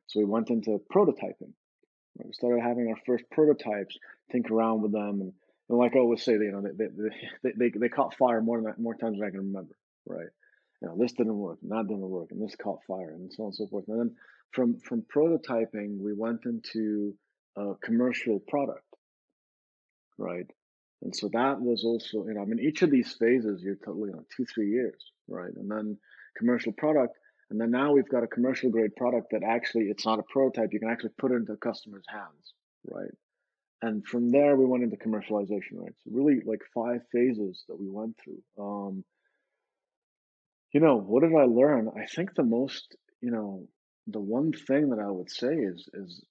So 0.08 0.20
we 0.20 0.26
went 0.26 0.50
into 0.50 0.80
prototyping. 0.92 1.52
We 2.16 2.32
started 2.32 2.62
having 2.62 2.88
our 2.88 2.98
first 3.06 3.24
prototypes, 3.30 3.96
think 4.32 4.50
around 4.50 4.82
with 4.82 4.92
them, 4.92 5.20
and 5.20 5.32
and 5.68 5.78
like 5.78 5.94
I 5.94 6.00
always 6.00 6.22
say, 6.24 6.32
you 6.32 6.50
know, 6.50 6.62
they 6.62 6.86
they, 7.42 7.52
they, 7.56 7.78
they 7.78 7.88
caught 7.88 8.16
fire 8.16 8.40
more 8.40 8.60
than 8.60 8.74
more 8.78 8.94
times 8.94 9.18
than 9.18 9.28
I 9.28 9.30
can 9.30 9.40
remember, 9.40 9.76
right? 10.06 10.26
You 10.82 10.88
know, 10.88 10.96
this 10.98 11.12
didn't 11.12 11.36
work, 11.36 11.58
and 11.62 11.70
that 11.70 11.86
didn't 11.86 12.08
work, 12.08 12.28
and 12.30 12.42
this 12.42 12.56
caught 12.56 12.80
fire, 12.86 13.10
and 13.10 13.32
so 13.32 13.44
on 13.44 13.46
and 13.48 13.54
so 13.54 13.66
forth. 13.68 13.84
And 13.88 14.00
then 14.00 14.16
from 14.52 14.78
from 14.80 15.02
prototyping, 15.02 16.00
we 16.00 16.12
went 16.14 16.44
into 16.44 17.14
a 17.56 17.74
commercial 17.82 18.40
product, 18.40 18.86
right? 20.16 20.46
And 21.02 21.14
so 21.14 21.28
that 21.32 21.60
was 21.60 21.84
also, 21.84 22.26
you 22.26 22.34
know, 22.34 22.42
I 22.42 22.44
mean, 22.44 22.58
each 22.58 22.82
of 22.82 22.90
these 22.90 23.12
phases, 23.12 23.62
you're 23.62 23.76
totally, 23.76 24.10
you 24.10 24.16
know, 24.16 24.24
two, 24.36 24.44
three 24.46 24.70
years, 24.70 25.00
right? 25.28 25.52
And 25.54 25.70
then 25.70 25.98
commercial 26.36 26.72
product, 26.72 27.16
and 27.50 27.60
then 27.60 27.70
now 27.70 27.92
we've 27.92 28.08
got 28.08 28.22
a 28.22 28.26
commercial 28.26 28.70
grade 28.70 28.94
product 28.96 29.28
that 29.32 29.42
actually 29.42 29.84
it's 29.84 30.04
not 30.04 30.18
a 30.18 30.24
prototype. 30.24 30.72
You 30.72 30.80
can 30.80 30.90
actually 30.90 31.12
put 31.18 31.32
it 31.32 31.36
into 31.36 31.56
customer's 31.56 32.04
hands, 32.08 32.52
right? 32.84 33.10
and 33.82 34.04
from 34.06 34.30
there 34.30 34.56
we 34.56 34.64
went 34.64 34.82
into 34.82 34.96
commercialization 34.96 35.74
right 35.74 35.94
so 36.04 36.10
really 36.10 36.40
like 36.44 36.62
five 36.74 37.00
phases 37.12 37.64
that 37.68 37.78
we 37.78 37.88
went 37.88 38.16
through 38.22 38.42
um, 38.58 39.04
you 40.72 40.80
know 40.80 40.96
what 40.96 41.22
did 41.22 41.34
i 41.34 41.44
learn 41.44 41.90
i 41.96 42.04
think 42.06 42.34
the 42.34 42.42
most 42.42 42.96
you 43.20 43.30
know 43.30 43.66
the 44.06 44.20
one 44.20 44.52
thing 44.52 44.90
that 44.90 44.98
i 44.98 45.10
would 45.10 45.30
say 45.30 45.54
is 45.54 45.88
is 45.94 46.24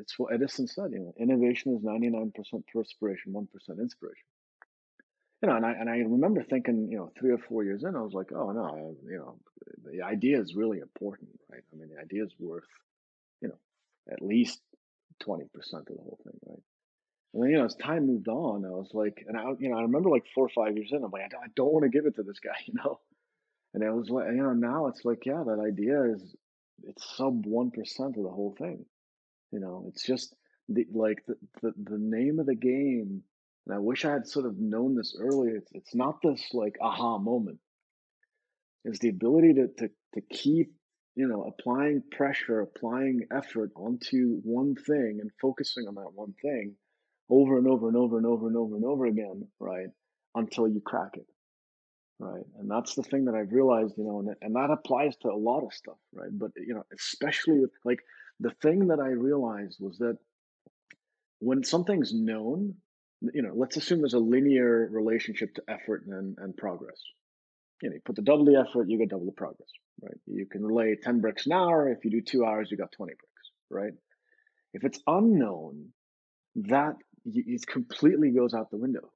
it's 0.00 0.18
what 0.18 0.32
edison 0.32 0.66
said 0.66 0.90
you 0.92 1.00
know 1.00 1.14
innovation 1.18 1.74
is 1.74 1.82
99% 1.82 2.32
perspiration 2.72 3.32
1% 3.32 3.46
inspiration 3.80 4.24
you 5.42 5.48
know 5.48 5.56
and 5.56 5.66
i 5.66 5.72
and 5.72 5.88
i 5.88 5.98
remember 5.98 6.42
thinking 6.42 6.88
you 6.90 6.96
know 6.96 7.10
three 7.18 7.30
or 7.30 7.38
four 7.38 7.64
years 7.64 7.84
in 7.84 7.96
i 7.96 8.00
was 8.00 8.12
like 8.12 8.32
oh 8.32 8.50
no 8.52 8.64
I, 8.64 9.10
you 9.10 9.18
know 9.18 9.38
the 9.84 10.02
idea 10.02 10.40
is 10.40 10.54
really 10.54 10.78
important 10.78 11.30
right 11.50 11.62
i 11.72 11.76
mean 11.76 11.88
the 11.94 12.00
idea 12.00 12.24
is 12.24 12.32
worth 12.38 12.64
you 13.40 13.48
know 13.48 13.58
at 14.10 14.22
least 14.22 14.60
20% 15.26 15.42
of 15.44 15.86
the 15.86 15.94
whole 16.02 16.18
thing 16.24 16.38
right 16.46 16.62
and 17.34 17.42
then, 17.42 17.50
you 17.50 17.58
know, 17.58 17.66
as 17.66 17.74
time 17.76 18.06
moved 18.06 18.28
on, 18.28 18.64
I 18.64 18.70
was 18.70 18.90
like, 18.94 19.24
and 19.26 19.36
I, 19.36 19.42
you 19.58 19.68
know, 19.68 19.76
I 19.76 19.82
remember 19.82 20.10
like 20.10 20.24
four 20.34 20.46
or 20.46 20.48
five 20.48 20.76
years 20.76 20.90
in, 20.92 21.04
I'm 21.04 21.10
like, 21.10 21.22
I 21.22 21.48
don't 21.54 21.72
want 21.72 21.84
to 21.84 21.90
give 21.90 22.06
it 22.06 22.16
to 22.16 22.22
this 22.22 22.40
guy, 22.44 22.56
you 22.66 22.74
know? 22.74 23.00
And 23.74 23.82
it 23.82 23.92
was 23.92 24.08
like, 24.08 24.28
you 24.28 24.42
know, 24.42 24.54
now 24.54 24.86
it's 24.86 25.04
like, 25.04 25.26
yeah, 25.26 25.42
that 25.46 25.62
idea 25.64 26.14
is, 26.14 26.34
it's 26.84 27.16
sub 27.16 27.44
1% 27.44 27.70
of 27.76 28.14
the 28.14 28.30
whole 28.30 28.54
thing. 28.58 28.84
You 29.52 29.60
know, 29.60 29.84
it's 29.88 30.06
just 30.06 30.34
the, 30.68 30.86
like 30.92 31.22
the, 31.26 31.34
the, 31.60 31.72
the 31.76 31.98
name 31.98 32.38
of 32.38 32.46
the 32.46 32.54
game. 32.54 33.22
And 33.68 33.76
I 33.76 33.80
wish 33.80 34.06
I 34.06 34.12
had 34.12 34.26
sort 34.26 34.46
of 34.46 34.58
known 34.58 34.96
this 34.96 35.14
earlier. 35.20 35.56
It's, 35.56 35.70
it's 35.74 35.94
not 35.94 36.22
this 36.22 36.42
like 36.54 36.76
aha 36.80 37.18
moment. 37.18 37.58
It's 38.84 38.98
the 38.98 39.10
ability 39.10 39.54
to, 39.54 39.68
to, 39.78 39.90
to 40.14 40.20
keep, 40.30 40.72
you 41.14 41.28
know, 41.28 41.42
applying 41.42 42.02
pressure, 42.10 42.60
applying 42.60 43.26
effort 43.30 43.70
onto 43.76 44.40
one 44.42 44.74
thing 44.74 45.18
and 45.20 45.30
focusing 45.42 45.86
on 45.86 45.96
that 45.96 46.14
one 46.14 46.32
thing 46.40 46.76
over 47.28 47.58
and 47.58 47.68
over 47.68 47.88
and 47.88 47.96
over 47.96 48.16
and 48.16 48.26
over 48.26 48.46
and 48.46 48.56
over 48.56 48.74
and 48.74 48.84
over 48.86 49.04
again, 49.04 49.46
right? 49.60 49.88
Until 50.34 50.66
you 50.66 50.80
crack 50.80 51.10
it, 51.14 51.26
right? 52.18 52.44
And 52.58 52.70
that's 52.70 52.94
the 52.94 53.02
thing 53.02 53.26
that 53.26 53.34
I've 53.34 53.52
realized, 53.52 53.98
you 53.98 54.04
know, 54.04 54.20
and, 54.20 54.34
and 54.40 54.56
that 54.56 54.70
applies 54.70 55.14
to 55.18 55.28
a 55.28 55.36
lot 55.36 55.62
of 55.62 55.74
stuff, 55.74 55.98
right? 56.14 56.30
But, 56.32 56.52
you 56.56 56.72
know, 56.72 56.84
especially 56.94 57.60
with 57.60 57.72
like 57.84 58.00
the 58.40 58.52
thing 58.62 58.86
that 58.86 59.00
I 59.00 59.08
realized 59.08 59.76
was 59.78 59.98
that 59.98 60.16
when 61.40 61.64
something's 61.64 62.14
known, 62.14 62.76
you 63.20 63.42
know, 63.42 63.52
let's 63.54 63.76
assume 63.76 64.00
there's 64.00 64.14
a 64.14 64.18
linear 64.18 64.88
relationship 64.90 65.54
to 65.54 65.62
effort 65.68 66.04
and, 66.06 66.36
and 66.38 66.56
progress. 66.56 67.00
You 67.82 67.90
know, 67.90 67.94
you 67.94 68.00
put 68.04 68.16
the 68.16 68.22
double 68.22 68.44
the 68.44 68.56
effort, 68.58 68.88
you 68.88 68.98
get 68.98 69.10
double 69.10 69.26
the 69.26 69.32
progress, 69.32 69.68
right? 70.02 70.16
You 70.26 70.46
can 70.46 70.68
lay 70.68 70.96
10 71.00 71.20
bricks 71.20 71.46
an 71.46 71.52
hour. 71.52 71.90
If 71.90 72.04
you 72.04 72.10
do 72.10 72.20
two 72.20 72.44
hours, 72.44 72.70
you 72.70 72.76
got 72.76 72.92
20 72.92 73.12
bricks, 73.12 73.50
right? 73.70 73.92
If 74.74 74.84
it's 74.84 75.00
unknown, 75.06 75.86
that 76.56 76.94
it 77.24 77.66
completely 77.66 78.30
goes 78.30 78.54
out 78.54 78.70
the 78.70 78.76
window. 78.76 79.12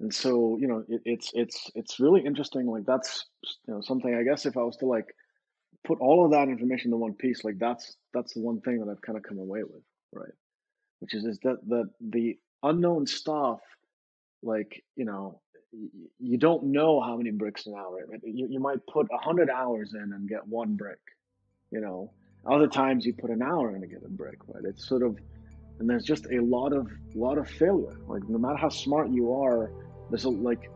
And 0.00 0.12
so, 0.12 0.58
you 0.60 0.68
know, 0.68 0.84
it, 0.88 1.00
it's 1.04 1.30
it's 1.34 1.70
it's 1.74 1.98
really 1.98 2.20
interesting. 2.24 2.66
Like 2.66 2.84
that's 2.84 3.24
you 3.66 3.74
know 3.74 3.80
something. 3.80 4.14
I 4.14 4.24
guess 4.24 4.44
if 4.44 4.56
I 4.56 4.62
was 4.62 4.76
to 4.78 4.86
like 4.86 5.06
put 5.86 6.00
all 6.00 6.24
of 6.26 6.32
that 6.32 6.48
information 6.48 6.92
in 6.92 6.98
one 6.98 7.14
piece, 7.14 7.44
like 7.44 7.58
that's 7.58 7.96
that's 8.12 8.34
the 8.34 8.40
one 8.40 8.60
thing 8.60 8.80
that 8.80 8.90
I've 8.90 9.00
kind 9.00 9.16
of 9.16 9.24
come 9.24 9.38
away 9.38 9.62
with, 9.62 9.82
right? 10.12 10.32
Which 11.00 11.14
is 11.14 11.24
is 11.24 11.38
that 11.40 11.58
that 11.68 11.90
the 12.00 12.38
unknown 12.62 13.06
stuff, 13.06 13.60
like 14.42 14.84
you 14.96 15.04
know, 15.04 15.40
you 16.18 16.38
don't 16.38 16.64
know 16.64 17.00
how 17.00 17.16
many 17.16 17.30
bricks 17.30 17.66
an 17.66 17.74
hour. 17.74 18.04
Right? 18.08 18.20
You 18.24 18.46
you 18.48 18.60
might 18.60 18.86
put 18.86 19.06
hundred 19.12 19.50
hours 19.50 19.94
in 19.94 20.12
and 20.12 20.28
get 20.28 20.46
one 20.46 20.76
brick, 20.76 21.00
you 21.70 21.80
know. 21.80 22.12
Other 22.46 22.68
times 22.68 23.04
you 23.04 23.12
put 23.12 23.30
an 23.30 23.42
hour 23.42 23.74
in 23.74 23.80
to 23.80 23.88
get 23.88 24.04
a 24.04 24.08
brick, 24.08 24.38
right? 24.46 24.64
It's 24.64 24.86
sort 24.86 25.02
of, 25.02 25.18
and 25.80 25.90
there's 25.90 26.04
just 26.04 26.26
a 26.26 26.38
lot 26.40 26.72
of 26.72 26.88
lot 27.14 27.38
of 27.38 27.48
failure. 27.48 27.98
Like 28.06 28.28
no 28.28 28.38
matter 28.38 28.56
how 28.56 28.68
smart 28.68 29.10
you 29.10 29.32
are, 29.32 29.70
there's 30.10 30.24
a 30.24 30.30
like 30.30 30.70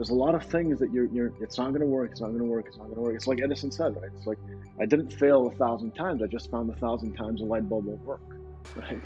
there's 0.00 0.08
a 0.08 0.14
lot 0.14 0.34
of 0.34 0.42
things 0.42 0.78
that 0.78 0.90
you're 0.90 1.04
you're 1.12 1.30
it's 1.40 1.58
not 1.58 1.68
going 1.68 1.82
to 1.82 1.86
work 1.86 2.10
it's 2.10 2.22
not 2.22 2.28
going 2.28 2.38
to 2.38 2.44
work 2.44 2.64
it's 2.66 2.78
not 2.78 2.84
going 2.84 2.94
to 2.94 3.02
work 3.02 3.14
it's 3.14 3.26
like 3.26 3.42
edison 3.42 3.70
said 3.70 3.94
right 4.00 4.10
it's 4.16 4.26
like 4.26 4.38
i 4.80 4.86
didn't 4.86 5.12
fail 5.12 5.48
a 5.48 5.50
thousand 5.56 5.90
times 5.94 6.22
i 6.22 6.26
just 6.26 6.50
found 6.50 6.70
a 6.70 6.76
thousand 6.76 7.12
times 7.12 7.42
a 7.42 7.44
light 7.44 7.68
bulb 7.68 7.84
won't 7.84 8.02
work 8.06 8.22
right 8.76 9.02